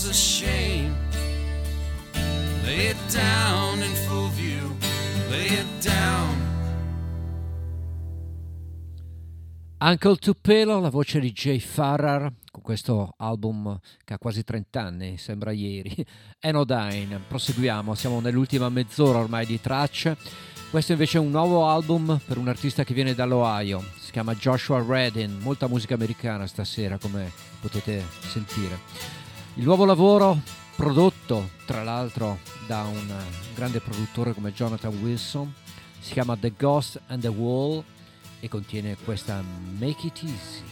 of 0.09 0.15
shame. 0.15 0.95
Lay 2.65 2.89
it 2.89 2.97
down 3.13 3.83
in 3.83 3.95
full 4.07 4.31
view, 4.31 4.75
lay 5.31 5.47
it 5.47 5.67
down. 5.83 6.47
Uncle 9.81 10.17
Tupelo, 10.17 10.81
la 10.81 10.89
voce 10.89 11.21
di 11.21 11.31
Jay 11.31 11.61
Farrar, 11.61 12.33
con 12.51 12.63
questo 12.63 13.15
album 13.19 13.79
che 14.05 14.15
ha 14.15 14.19
quasi 14.19 14.43
30 14.43 14.81
anni, 14.81 15.19
sembra 15.19 15.53
ieri. 15.53 15.95
Anodyne, 16.41 17.21
proseguiamo, 17.29 17.95
siamo 17.95 18.21
nell'ultima 18.21 18.69
mezz'ora 18.69 19.19
ormai 19.19 19.47
di 19.47 19.61
tracce. 19.61 20.17
Questo 20.71 20.93
invece 20.93 21.19
è 21.19 21.21
un 21.21 21.31
nuovo 21.31 21.67
album 21.67 22.21
per 22.27 22.37
un 22.37 22.49
artista 22.49 22.85
che 22.85 22.93
viene 22.93 23.15
dall'Ohio, 23.15 23.83
si 23.99 24.11
chiama 24.11 24.35
Joshua 24.35 24.85
Redin, 24.87 25.39
molta 25.41 25.67
musica 25.67 25.95
americana 25.95 26.47
stasera 26.47 26.99
come 26.99 27.33
potete 27.61 28.05
sentire. 28.21 29.18
Il 29.59 29.65
nuovo 29.65 29.85
lavoro 29.85 30.41
prodotto 30.77 31.51
tra 31.67 31.83
l'altro 31.83 32.39
da 32.69 32.85
un 32.85 33.13
grande 33.57 33.81
produttore 33.81 34.33
come 34.33 34.53
Jonathan 34.53 34.97
Wilson, 35.03 35.53
si 35.99 36.13
chiama 36.13 36.37
The 36.37 36.53
Ghost 36.57 37.01
and 37.09 37.21
the 37.21 37.27
Wall 37.27 37.83
e 38.39 38.49
contiene 38.49 38.97
questa 39.03 39.43
Make 39.79 40.07
It 40.07 40.23
Easy. 40.23 40.63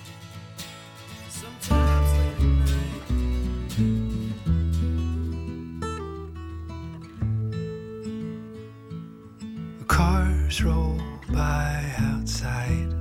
Cars 9.87 10.61
roll 10.61 10.97
by 11.27 11.93
outside 11.99 12.95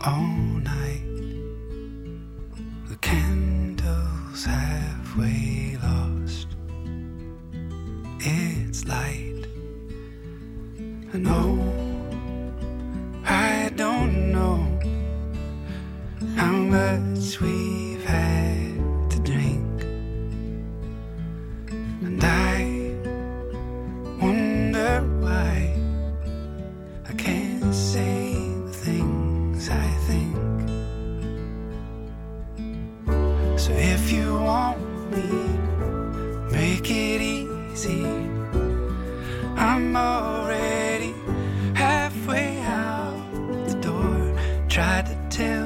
all 0.00 0.62
night. 0.62 1.13
Halfway 4.44 5.76
lost. 5.82 6.48
It's 8.20 8.84
light. 8.86 9.46
I 11.12 11.18
know. 11.18 11.58
I 13.24 13.70
don't 13.76 14.32
know 14.32 14.58
how 16.36 16.52
much 16.52 17.40
we've 17.40 18.04
had 18.04 19.10
to 19.10 19.18
drink. 19.20 19.82
And 22.02 22.22
I 22.22 22.64
wonder 24.20 25.00
why 25.20 25.83
So 33.64 33.72
if 33.72 34.12
you 34.12 34.34
want 34.34 34.78
me, 35.10 35.24
make 36.52 36.90
it 36.90 37.22
easy. 37.22 38.04
I'm 39.56 39.96
already 39.96 41.14
halfway 41.72 42.60
out 42.60 43.24
the 43.66 43.74
door. 43.80 44.36
Tried 44.68 45.06
to 45.06 45.16
tell 45.30 45.63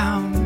found 0.00 0.39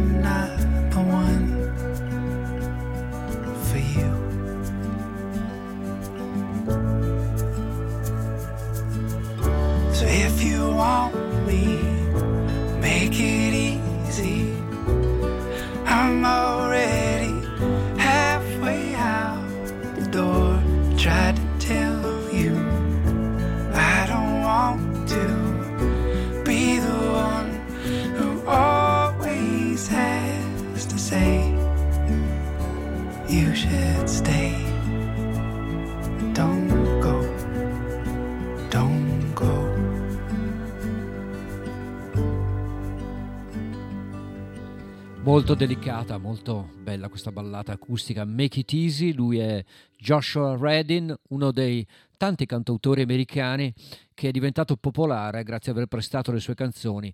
Molto 45.35 45.55
delicata, 45.55 46.17
molto 46.17 46.71
bella 46.81 47.09
questa 47.09 47.33
ballata 47.33 47.73
acustica. 47.73 48.25
Make 48.25 48.61
It 48.61 48.73
Easy, 48.73 49.13
lui 49.13 49.39
è 49.39 49.65
Joshua 49.99 50.57
Redin, 50.57 51.13
uno 51.31 51.51
dei 51.51 51.85
tanti 52.17 52.47
cantautori 52.47 53.03
americani 53.03 53.75
che 54.15 54.29
è 54.29 54.31
diventato 54.31 54.77
popolare 54.77 55.43
grazie 55.43 55.73
ad 55.73 55.79
aver 55.79 55.89
prestato 55.89 56.31
le 56.31 56.39
sue 56.39 56.55
canzoni 56.55 57.13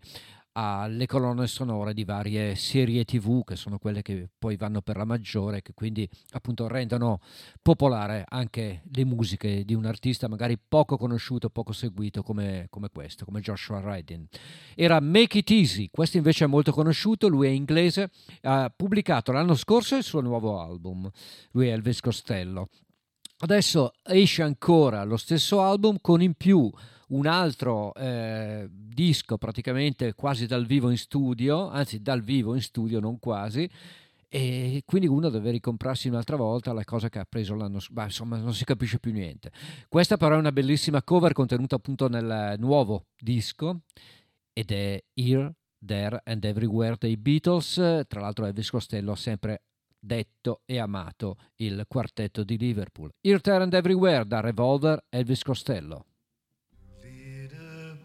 alle 0.62 1.06
colonne 1.06 1.46
sonore 1.46 1.94
di 1.94 2.04
varie 2.04 2.54
serie 2.54 3.06
tv 3.06 3.42
che 3.44 3.56
sono 3.56 3.78
quelle 3.78 4.02
che 4.02 4.28
poi 4.38 4.56
vanno 4.56 4.82
per 4.82 4.98
la 4.98 5.06
maggiore 5.06 5.62
che 5.62 5.72
quindi 5.72 6.06
appunto 6.32 6.68
rendono 6.68 7.20
popolare 7.62 8.26
anche 8.28 8.82
le 8.92 9.04
musiche 9.06 9.64
di 9.64 9.72
un 9.72 9.86
artista 9.86 10.28
magari 10.28 10.58
poco 10.58 10.98
conosciuto 10.98 11.48
poco 11.48 11.72
seguito 11.72 12.22
come, 12.22 12.66
come 12.68 12.90
questo 12.90 13.24
come 13.24 13.40
Joshua 13.40 13.80
Redin. 13.80 14.26
Era 14.74 15.00
Make 15.00 15.38
It 15.38 15.50
Easy 15.50 15.88
questo 15.90 16.18
invece 16.18 16.44
è 16.44 16.46
molto 16.46 16.72
conosciuto 16.72 17.26
lui 17.26 17.46
è 17.46 17.50
inglese 17.50 18.10
ha 18.42 18.70
pubblicato 18.74 19.32
l'anno 19.32 19.54
scorso 19.54 19.96
il 19.96 20.02
suo 20.02 20.20
nuovo 20.20 20.60
album 20.60 21.08
lui 21.52 21.68
è 21.68 21.72
Elvis 21.72 22.00
Costello. 22.00 22.68
Adesso 23.42 23.92
esce 24.02 24.42
ancora 24.42 25.02
lo 25.04 25.16
stesso 25.16 25.62
album 25.62 25.96
con 26.02 26.20
in 26.20 26.34
più 26.34 26.70
un 27.10 27.26
altro 27.26 27.94
eh, 27.94 28.68
disco 28.70 29.38
praticamente 29.38 30.14
quasi 30.14 30.46
dal 30.46 30.66
vivo 30.66 30.90
in 30.90 30.98
studio, 30.98 31.68
anzi 31.68 32.02
dal 32.02 32.22
vivo 32.22 32.54
in 32.54 32.62
studio, 32.62 33.00
non 33.00 33.18
quasi, 33.18 33.68
e 34.32 34.82
quindi 34.86 35.08
uno 35.08 35.28
deve 35.28 35.50
ricomprarsi 35.50 36.08
un'altra 36.08 36.36
volta 36.36 36.72
la 36.72 36.84
cosa 36.84 37.08
che 37.08 37.18
ha 37.18 37.26
preso 37.28 37.54
l'anno 37.54 37.80
scorso, 37.80 38.04
insomma 38.04 38.36
non 38.36 38.54
si 38.54 38.64
capisce 38.64 39.00
più 39.00 39.12
niente. 39.12 39.50
Questa 39.88 40.16
però 40.16 40.36
è 40.36 40.38
una 40.38 40.52
bellissima 40.52 41.02
cover 41.02 41.32
contenuta 41.32 41.74
appunto 41.74 42.08
nel 42.08 42.54
nuovo 42.58 43.06
disco 43.18 43.80
ed 44.52 44.70
è 44.70 45.02
Here, 45.14 45.54
There 45.84 46.20
and 46.24 46.44
Everywhere 46.44 46.96
dei 46.98 47.16
Beatles, 47.16 48.04
tra 48.06 48.20
l'altro 48.20 48.46
Elvis 48.46 48.70
Costello 48.70 49.12
ha 49.12 49.16
sempre 49.16 49.62
detto 49.98 50.62
e 50.64 50.78
amato 50.78 51.36
il 51.56 51.84
quartetto 51.88 52.44
di 52.44 52.56
Liverpool. 52.56 53.10
Here, 53.20 53.40
There 53.40 53.62
and 53.64 53.74
Everywhere 53.74 54.24
da 54.26 54.40
Revolver 54.40 55.04
Elvis 55.08 55.42
Costello. 55.42 56.04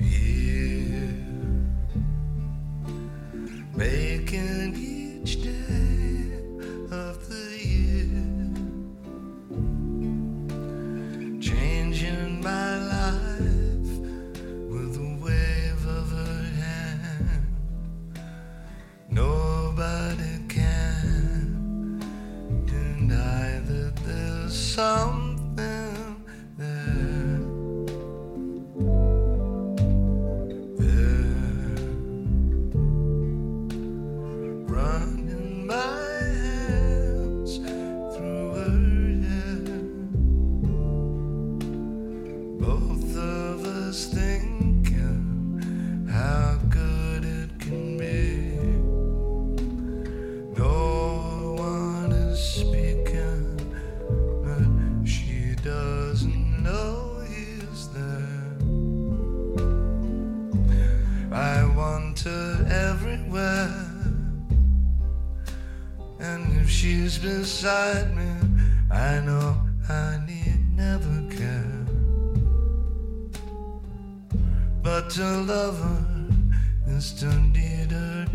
Here, 0.00 1.14
making 3.76 4.74
each 4.74 5.42
day 5.42 5.63
some 24.74 25.23
she's 66.84 67.16
beside 67.16 68.14
me, 68.14 68.30
I 68.90 69.18
know 69.20 69.56
I 69.88 70.18
need 70.26 70.60
never 70.76 71.16
care. 71.34 71.86
But 74.82 75.08
to 75.16 75.24
love 75.52 75.78
her 75.78 76.04
is 76.88 77.14
to 77.20 77.28
need 77.56 77.90
her 77.90 78.26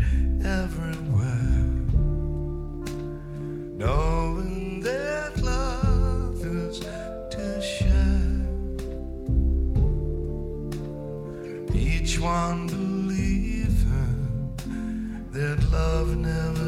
everywhere. 0.44 1.68
Knowing 3.82 4.80
that 4.80 5.32
love 5.40 6.44
is 6.44 6.80
to 7.34 7.62
share. 7.62 8.34
Each 11.72 12.18
one 12.18 12.66
believing 12.66 14.20
that 15.30 15.60
love 15.70 16.16
never 16.16 16.59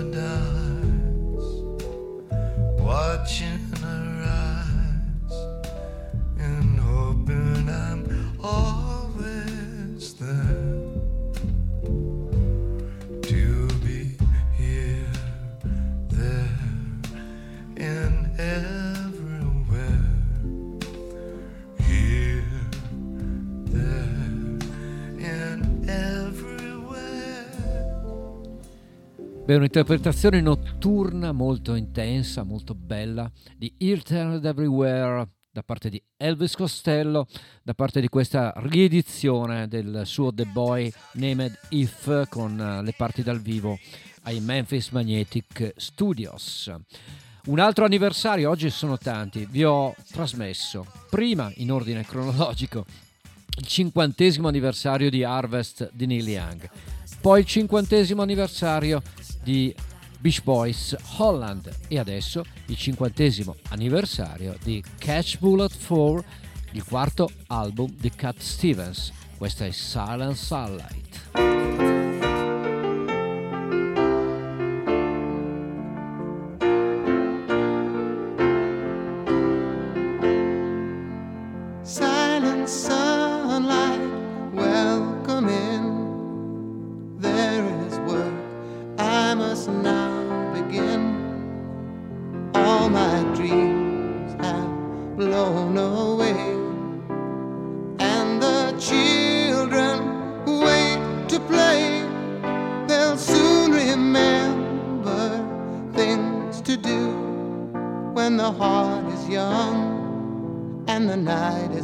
Beh, 29.52 29.58
un'interpretazione 29.58 30.40
notturna 30.40 31.32
molto 31.32 31.74
intensa, 31.74 32.42
molto 32.42 32.74
bella 32.74 33.30
di 33.54 33.70
Here, 33.76 34.00
Everywhere 34.42 35.28
da 35.50 35.62
parte 35.62 35.90
di 35.90 36.02
Elvis 36.16 36.56
Costello, 36.56 37.26
da 37.62 37.74
parte 37.74 38.00
di 38.00 38.08
questa 38.08 38.54
riedizione 38.56 39.68
del 39.68 40.04
suo 40.06 40.32
The 40.32 40.46
Boy 40.46 40.90
Named 41.16 41.58
If 41.68 42.30
con 42.30 42.58
eh, 42.58 42.82
le 42.82 42.94
parti 42.96 43.22
dal 43.22 43.42
vivo 43.42 43.78
ai 44.22 44.40
Memphis 44.40 44.88
Magnetic 44.88 45.74
Studios. 45.76 46.74
Un 47.44 47.58
altro 47.58 47.84
anniversario, 47.84 48.48
oggi 48.48 48.70
sono 48.70 48.96
tanti, 48.96 49.46
vi 49.50 49.64
ho 49.64 49.94
trasmesso 50.12 50.86
prima 51.10 51.52
in 51.56 51.70
ordine 51.70 52.06
cronologico 52.06 52.86
il 53.58 53.66
cinquantesimo 53.66 54.48
anniversario 54.48 55.10
di 55.10 55.22
Harvest 55.22 55.90
di 55.92 56.06
Neil 56.06 56.26
Young, 56.26 56.70
poi 57.22 57.38
il 57.38 57.46
cinquantesimo 57.46 58.20
anniversario 58.20 59.00
di 59.44 59.72
Beach 60.18 60.42
Boys 60.42 60.96
Holland 61.18 61.72
e 61.86 62.00
adesso 62.00 62.44
il 62.66 62.76
cinquantesimo 62.76 63.54
anniversario 63.68 64.56
di 64.60 64.82
Catch 64.98 65.38
Bullet 65.38 65.72
4, 65.86 66.24
il 66.72 66.84
quarto 66.84 67.30
album 67.46 67.94
di 67.96 68.10
Cat 68.10 68.38
Stevens. 68.38 69.12
Questa 69.38 69.64
è 69.64 69.70
Silent 69.70 70.34
Sunlight. 70.34 71.11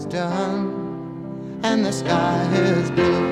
Done 0.09 1.60
and 1.62 1.85
the 1.85 1.93
sky 1.93 2.48
is 2.55 2.90
blue. 2.93 3.27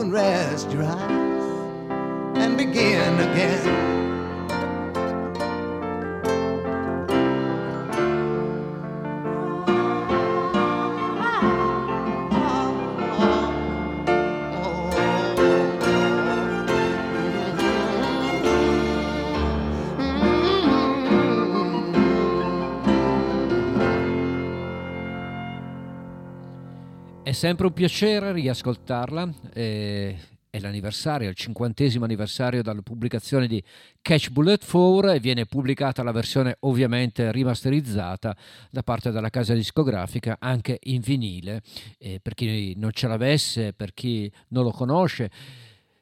Can 0.00 0.10
rest 0.10 0.70
your 0.70 0.82
eyes 0.82 2.38
and 2.38 2.56
begin 2.56 3.20
again. 3.20 4.19
Sempre 27.40 27.68
un 27.68 27.72
piacere 27.72 28.32
riascoltarla. 28.32 29.32
eh, 29.54 30.14
è 30.50 30.58
l'anniversario, 30.58 31.30
il 31.30 31.34
cinquantesimo 31.34 32.04
anniversario 32.04 32.60
dalla 32.60 32.82
pubblicazione 32.82 33.46
di 33.46 33.64
Catch 34.02 34.28
Bullet 34.28 34.62
4 34.62 35.12
e 35.12 35.20
viene 35.20 35.46
pubblicata 35.46 36.02
la 36.02 36.12
versione 36.12 36.58
ovviamente 36.60 37.32
rimasterizzata 37.32 38.36
da 38.70 38.82
parte 38.82 39.10
della 39.10 39.30
casa 39.30 39.54
discografica 39.54 40.36
anche 40.38 40.80
in 40.82 41.00
vinile. 41.00 41.62
eh, 41.96 42.20
per 42.20 42.34
chi 42.34 42.74
non 42.76 42.90
ce 42.92 43.08
l'avesse, 43.08 43.72
per 43.72 43.94
chi 43.94 44.30
non 44.48 44.64
lo 44.64 44.70
conosce, 44.70 45.30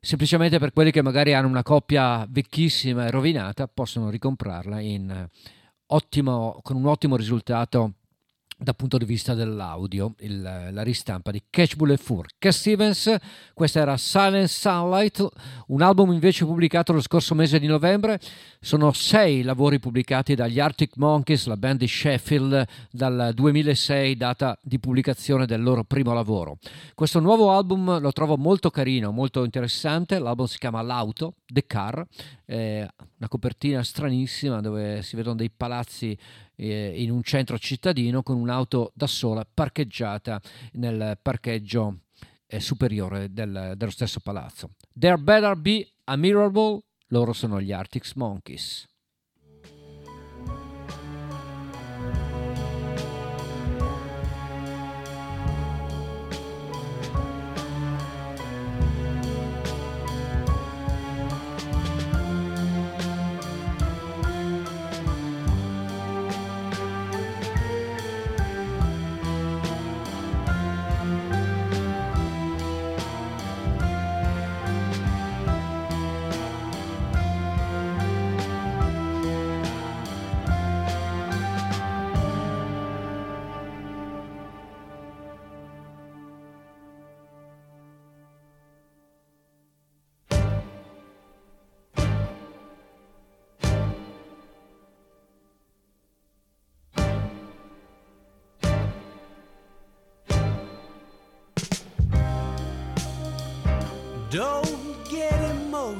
semplicemente 0.01 0.59
per 0.59 0.73
quelli 0.73 0.91
che 0.91 1.03
magari 1.03 1.35
hanno 1.35 1.47
una 1.47 1.63
coppia 1.63 2.27
vecchissima 2.29 3.07
e 3.07 3.13
rovinata, 3.13 3.69
possono 3.69 4.11
ricomprarla 4.11 4.81
in 4.81 5.09
eh, 5.09 5.29
ottimo, 5.87 6.59
con 6.65 6.75
un 6.75 6.87
ottimo 6.87 7.15
risultato 7.15 7.93
dal 8.61 8.75
punto 8.75 8.99
di 8.99 9.05
vista 9.05 9.35
dell'audio, 9.35 10.15
il- 10.19 10.43
la 10.43 10.83
ristampa 10.83 11.31
di 11.31 11.41
Catch 11.49 11.77
Bullet 11.77 12.03
4. 12.03 12.35
Cat 12.39 12.53
Stevens, 12.53 13.17
questa 13.55 13.81
era 13.81 13.97
Silent 13.97 14.49
Sunlight, 14.49 15.27
un 15.69 15.81
album 15.81 16.13
invece 16.13 16.45
pubblicato 16.45 16.93
lo 16.93 17.01
scorso 17.01 17.37
mese 17.37 17.61
di 17.61 17.69
novembre. 17.69 18.19
Sono 18.61 18.93
sei 18.93 19.43
lavori 19.43 19.79
pubblicati 19.79 20.35
dagli 20.35 20.59
Arctic 20.59 20.97
Monkeys, 20.97 21.47
la 21.47 21.57
band 21.57 21.79
di 21.79 21.87
Sheffield, 21.87 22.67
dal 22.91 23.31
2006, 23.33 24.17
data 24.17 24.59
di 24.61 24.81
pubblicazione 24.81 25.47
del 25.47 25.63
loro 25.63 25.85
primo 25.85 26.13
lavoro. 26.13 26.59
Questo 26.95 27.21
nuovo 27.21 27.53
album 27.53 28.01
lo 28.01 28.11
trovo 28.11 28.37
molto 28.37 28.71
carino, 28.71 29.13
molto 29.13 29.45
interessante. 29.45 30.19
L'album 30.19 30.47
si 30.47 30.59
chiama 30.59 30.83
L'Auto, 30.83 31.35
The 31.51 31.67
Car, 31.67 32.07
eh, 32.45 32.87
una 33.17 33.29
copertina 33.29 33.83
stranissima 33.83 34.61
dove 34.61 35.03
si 35.03 35.17
vedono 35.17 35.37
dei 35.37 35.51
palazzi 35.51 36.17
eh, 36.57 37.03
in 37.03 37.11
un 37.11 37.23
centro 37.23 37.59
cittadino 37.59 38.23
con 38.23 38.37
un'auto 38.37 38.93
da 38.95 39.07
sola 39.07 39.47
parcheggiata 39.53 40.41
nel 40.73 41.19
parcheggio 41.23 42.01
eh, 42.47 42.61
superiore 42.61 43.33
del- 43.33 43.75
dello 43.77 43.91
stesso 43.91 44.21
palazzo. 44.21 44.71
There 44.99 45.17
better 45.19 45.57
be 45.57 45.89
a 46.05 46.17
miracle, 46.17 46.81
loro 47.09 47.33
sono 47.33 47.61
gli 47.61 47.73
Arctic 47.73 48.11
Monkeys. 48.17 48.87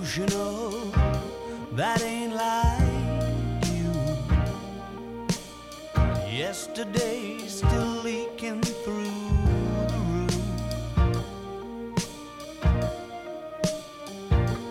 Emotional. 0.09 0.71
That 1.73 2.03
ain't 2.03 2.35
like 2.35 3.69
you. 3.73 3.93
Yesterday's 6.31 7.59
still 7.59 8.03
leaking 8.03 8.63
through 8.63 9.05
the 9.89 9.99
roof. 10.09 10.37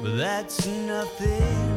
But 0.01 0.17
that's 0.17 0.65
nothing 0.65 1.76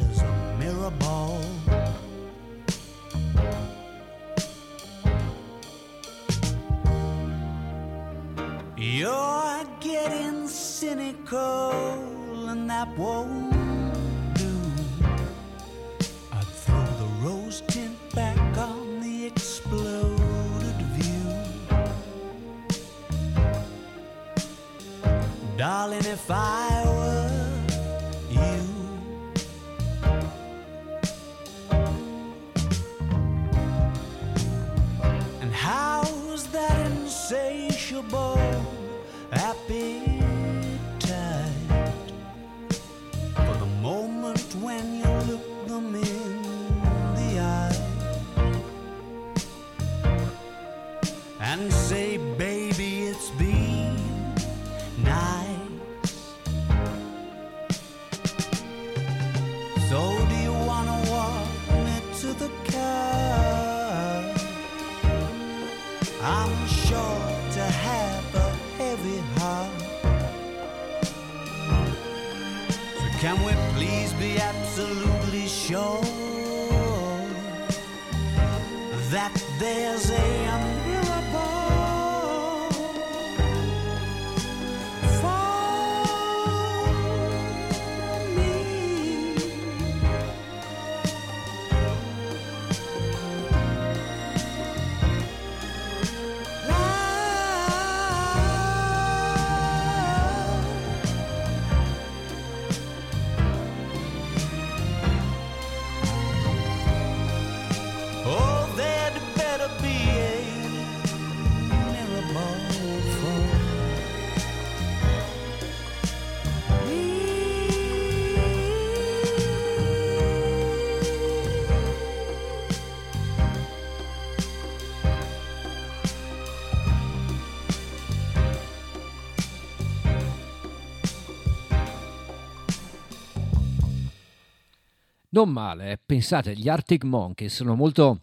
Non 135.41 135.49
male, 135.49 135.93
eh. 135.93 135.99
pensate, 136.05 136.55
gli 136.55 136.69
Arctic 136.69 137.03
Monkeys 137.03 137.55
sono 137.55 137.73
molto 137.73 138.19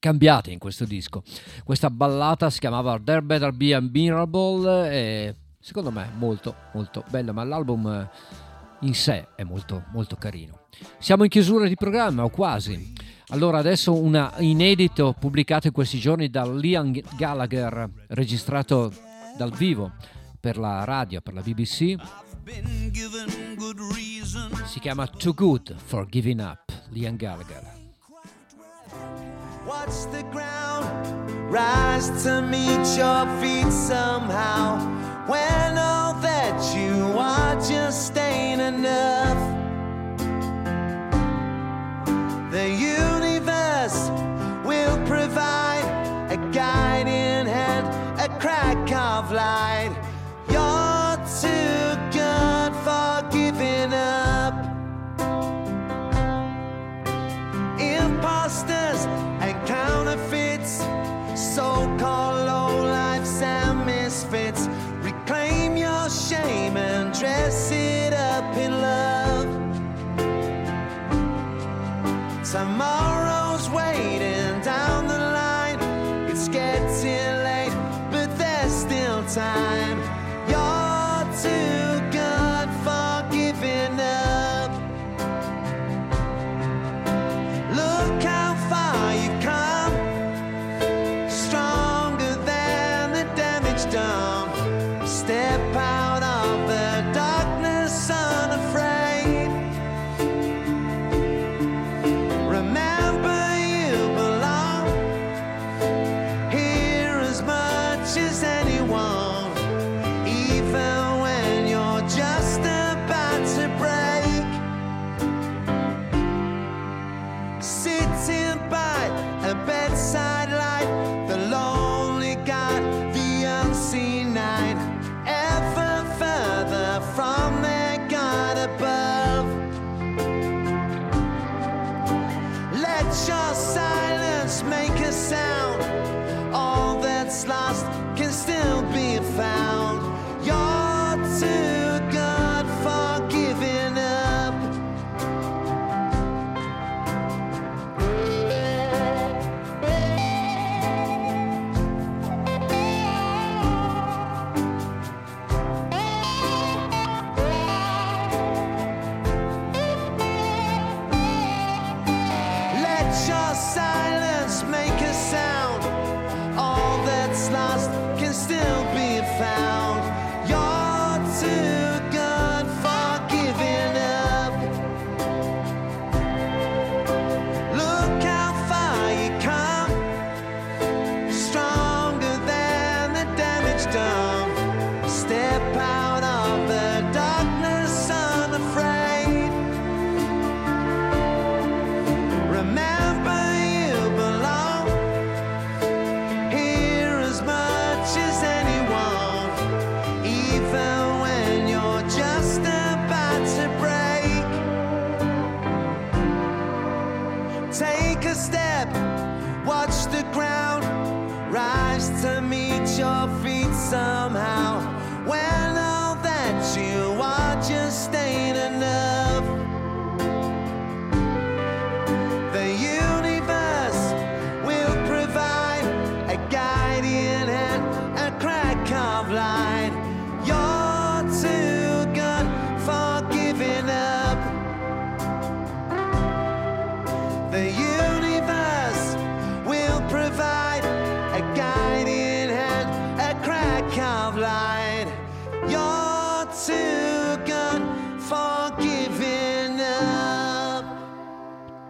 cambiati 0.00 0.50
in 0.50 0.58
questo 0.58 0.84
disco. 0.84 1.22
Questa 1.62 1.88
ballata 1.88 2.50
si 2.50 2.58
chiamava 2.58 2.98
There 2.98 3.22
Better 3.22 3.52
Be 3.52 3.74
a 3.74 3.80
Miracle 3.80 4.90
e 4.90 5.34
secondo 5.60 5.92
me 5.92 6.10
molto 6.16 6.56
molto 6.74 7.04
bella, 7.10 7.30
ma 7.30 7.44
l'album 7.44 7.86
eh, 7.86 8.10
in 8.80 8.92
sé 8.92 9.28
è 9.36 9.44
molto 9.44 9.84
molto 9.92 10.16
carino. 10.16 10.62
Siamo 10.98 11.22
in 11.22 11.30
chiusura 11.30 11.68
di 11.68 11.76
programma 11.76 12.24
o 12.24 12.28
quasi. 12.28 12.92
Allora 13.28 13.58
adesso 13.58 13.94
un 13.94 14.28
inedito 14.38 15.14
pubblicato 15.16 15.68
in 15.68 15.72
questi 15.72 16.00
giorni 16.00 16.28
da 16.28 16.44
Liam 16.44 16.92
Gallagher, 17.16 17.88
registrato 18.08 18.92
dal 19.36 19.52
vivo 19.52 19.92
per 20.40 20.58
la 20.58 20.82
radio, 20.82 21.20
per 21.20 21.34
la 21.34 21.40
BBC. 21.40 21.94
Been 22.48 22.90
given 22.90 23.56
good 23.56 23.78
reason. 23.94 24.50
Si 24.66 24.80
chiama 24.80 25.06
Too 25.06 25.34
Good 25.34 25.76
for 25.86 26.06
Giving 26.06 26.40
Up, 26.40 26.72
Liam 26.94 27.18
Gallagher. 27.18 27.62
Watch 29.66 30.06
the 30.12 30.22
ground 30.32 30.86
rise 31.52 32.08
to 32.22 32.40
meet 32.40 32.86
your 32.96 33.26
feet 33.40 33.70
somehow. 33.70 34.78
When 35.28 35.76
all 35.76 36.14
that 36.22 36.58
you 36.74 37.18
are 37.18 37.54
just 37.60 38.16
ain't 38.16 38.62
enough. 38.62 39.40
The 42.50 42.66
universe 42.70 44.08
will 44.64 44.96
provide 45.06 45.84
a 46.30 46.38
guiding 46.50 47.46
hand, 47.46 47.86
a 48.18 48.28
crack 48.40 48.90
of 48.90 49.32
light. 49.32 50.07
So-called 61.58 62.46
lowlifes 62.48 63.42
and 63.42 63.84
misfits. 63.84 64.68
Reclaim 65.02 65.76
your 65.76 66.08
shame 66.08 66.76
and 66.76 67.12
dress 67.12 67.72
it 67.72 68.12
up 68.12 68.56
in 68.56 68.70
love. 68.80 69.48
Tomorrow's 72.52 73.68
waiting 73.70 74.60
down 74.60 75.08
the 75.08 75.18
line. 75.18 75.80
It's 76.30 76.46
getting 76.46 77.26
late, 77.48 77.74
but 78.12 78.28
there's 78.38 78.72
still 78.72 79.24
time. 79.24 79.77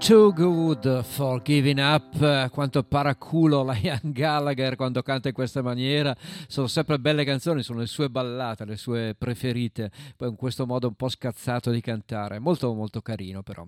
Too 0.09 0.33
Good 0.33 1.03
for 1.03 1.43
Giving 1.43 1.79
Up, 1.81 2.49
quanto 2.49 2.83
paraculo 2.83 3.63
la 3.63 3.77
Ian 3.77 4.01
Gallagher 4.11 4.75
quando 4.75 5.03
canta 5.03 5.29
in 5.29 5.35
questa 5.35 5.61
maniera, 5.61 6.17
sono 6.47 6.67
sempre 6.67 6.99
belle 6.99 7.27
canzoni, 7.27 7.63
sono 7.63 7.81
le 7.81 7.87
sue 7.87 8.09
ballate, 8.09 8.65
le 8.65 8.79
sue 8.79 9.15
preferite, 9.19 9.91
poi 10.17 10.31
in 10.31 10.37
questo 10.37 10.65
modo 10.65 10.89
un 10.89 10.95
po' 10.95 11.11
scazzato 11.11 11.71
di 11.71 11.83
cantare, 11.83 12.39
molto 12.39 12.73
molto 12.73 13.03
carino 13.03 13.43
però. 13.43 13.67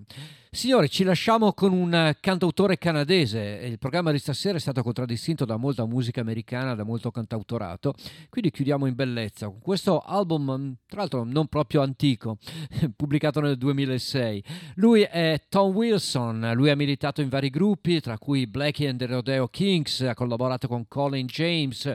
Signori, 0.49 0.89
ci 0.89 1.03
lasciamo 1.03 1.53
con 1.53 1.73
un 1.73 2.15
cantautore 2.19 2.79
canadese, 2.79 3.39
il 3.63 3.77
programma 3.77 4.11
di 4.11 4.17
stasera 4.17 4.57
è 4.57 4.59
stato 4.59 4.81
contraddistinto 4.81 5.45
da 5.45 5.57
molta 5.57 5.85
musica 5.85 6.21
americana, 6.21 6.73
da 6.73 6.83
molto 6.83 7.11
cantautorato, 7.11 7.93
quindi 8.29 8.49
chiudiamo 8.49 8.87
in 8.87 8.95
bellezza. 8.95 9.45
Con 9.45 9.61
questo 9.61 9.99
album, 9.99 10.75
tra 10.87 11.01
l'altro 11.01 11.23
non 11.23 11.45
proprio 11.45 11.83
antico, 11.83 12.39
pubblicato 12.97 13.39
nel 13.41 13.57
2006. 13.57 14.43
Lui 14.75 15.03
è 15.03 15.39
Tom 15.47 15.75
Wilson, 15.75 16.30
lui 16.31 16.69
ha 16.69 16.75
militato 16.75 17.21
in 17.21 17.29
vari 17.29 17.49
gruppi, 17.49 17.99
tra 17.99 18.17
cui 18.17 18.47
Blackie 18.47 18.89
and 18.89 18.99
the 18.99 19.05
Rodeo 19.05 19.47
Kings, 19.47 20.01
ha 20.01 20.13
collaborato 20.13 20.67
con 20.67 20.87
Colin 20.87 21.25
James, 21.25 21.91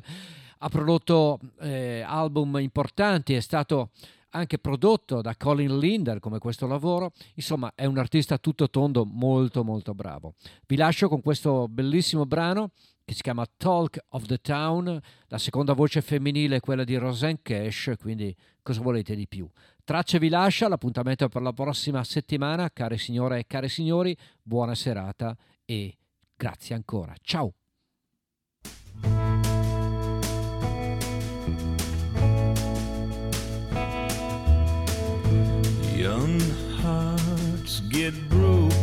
ha 0.58 0.68
prodotto 0.68 1.38
eh, 1.60 2.00
album 2.00 2.58
importanti, 2.58 3.34
è 3.34 3.40
stato 3.40 3.90
anche 4.30 4.58
prodotto 4.58 5.22
da 5.22 5.34
Colin 5.36 5.78
Linder 5.78 6.20
come 6.20 6.38
questo 6.38 6.66
lavoro, 6.66 7.12
insomma 7.34 7.72
è 7.74 7.86
un 7.86 7.98
artista 7.98 8.38
tutto 8.38 8.68
tondo 8.68 9.04
molto 9.04 9.64
molto 9.64 9.94
bravo. 9.94 10.34
Vi 10.66 10.76
lascio 10.76 11.08
con 11.08 11.22
questo 11.22 11.68
bellissimo 11.68 12.26
brano 12.26 12.70
che 13.04 13.14
si 13.14 13.22
chiama 13.22 13.46
Talk 13.56 13.98
of 14.10 14.26
the 14.26 14.38
Town, 14.38 15.00
la 15.28 15.38
seconda 15.38 15.72
voce 15.72 16.02
femminile 16.02 16.56
è 16.56 16.60
quella 16.60 16.82
di 16.82 16.96
Roseanne 16.96 17.38
Cash, 17.40 17.92
quindi 18.00 18.34
cosa 18.62 18.80
volete 18.80 19.14
di 19.14 19.28
più? 19.28 19.48
Tracce 19.86 20.18
vi 20.18 20.28
lascia, 20.28 20.66
l'appuntamento 20.66 21.26
è 21.26 21.28
per 21.28 21.42
la 21.42 21.52
prossima 21.52 22.02
settimana, 22.02 22.72
care 22.72 22.98
signore 22.98 23.38
e 23.38 23.46
cari 23.46 23.68
signori, 23.68 24.16
buona 24.42 24.74
serata 24.74 25.36
e 25.64 25.96
grazie 26.34 26.74
ancora. 26.74 27.14
Ciao! 27.22 27.52
Young 35.94 36.40
hearts 36.82 37.86
get 37.86 38.12
broken. 38.26 38.75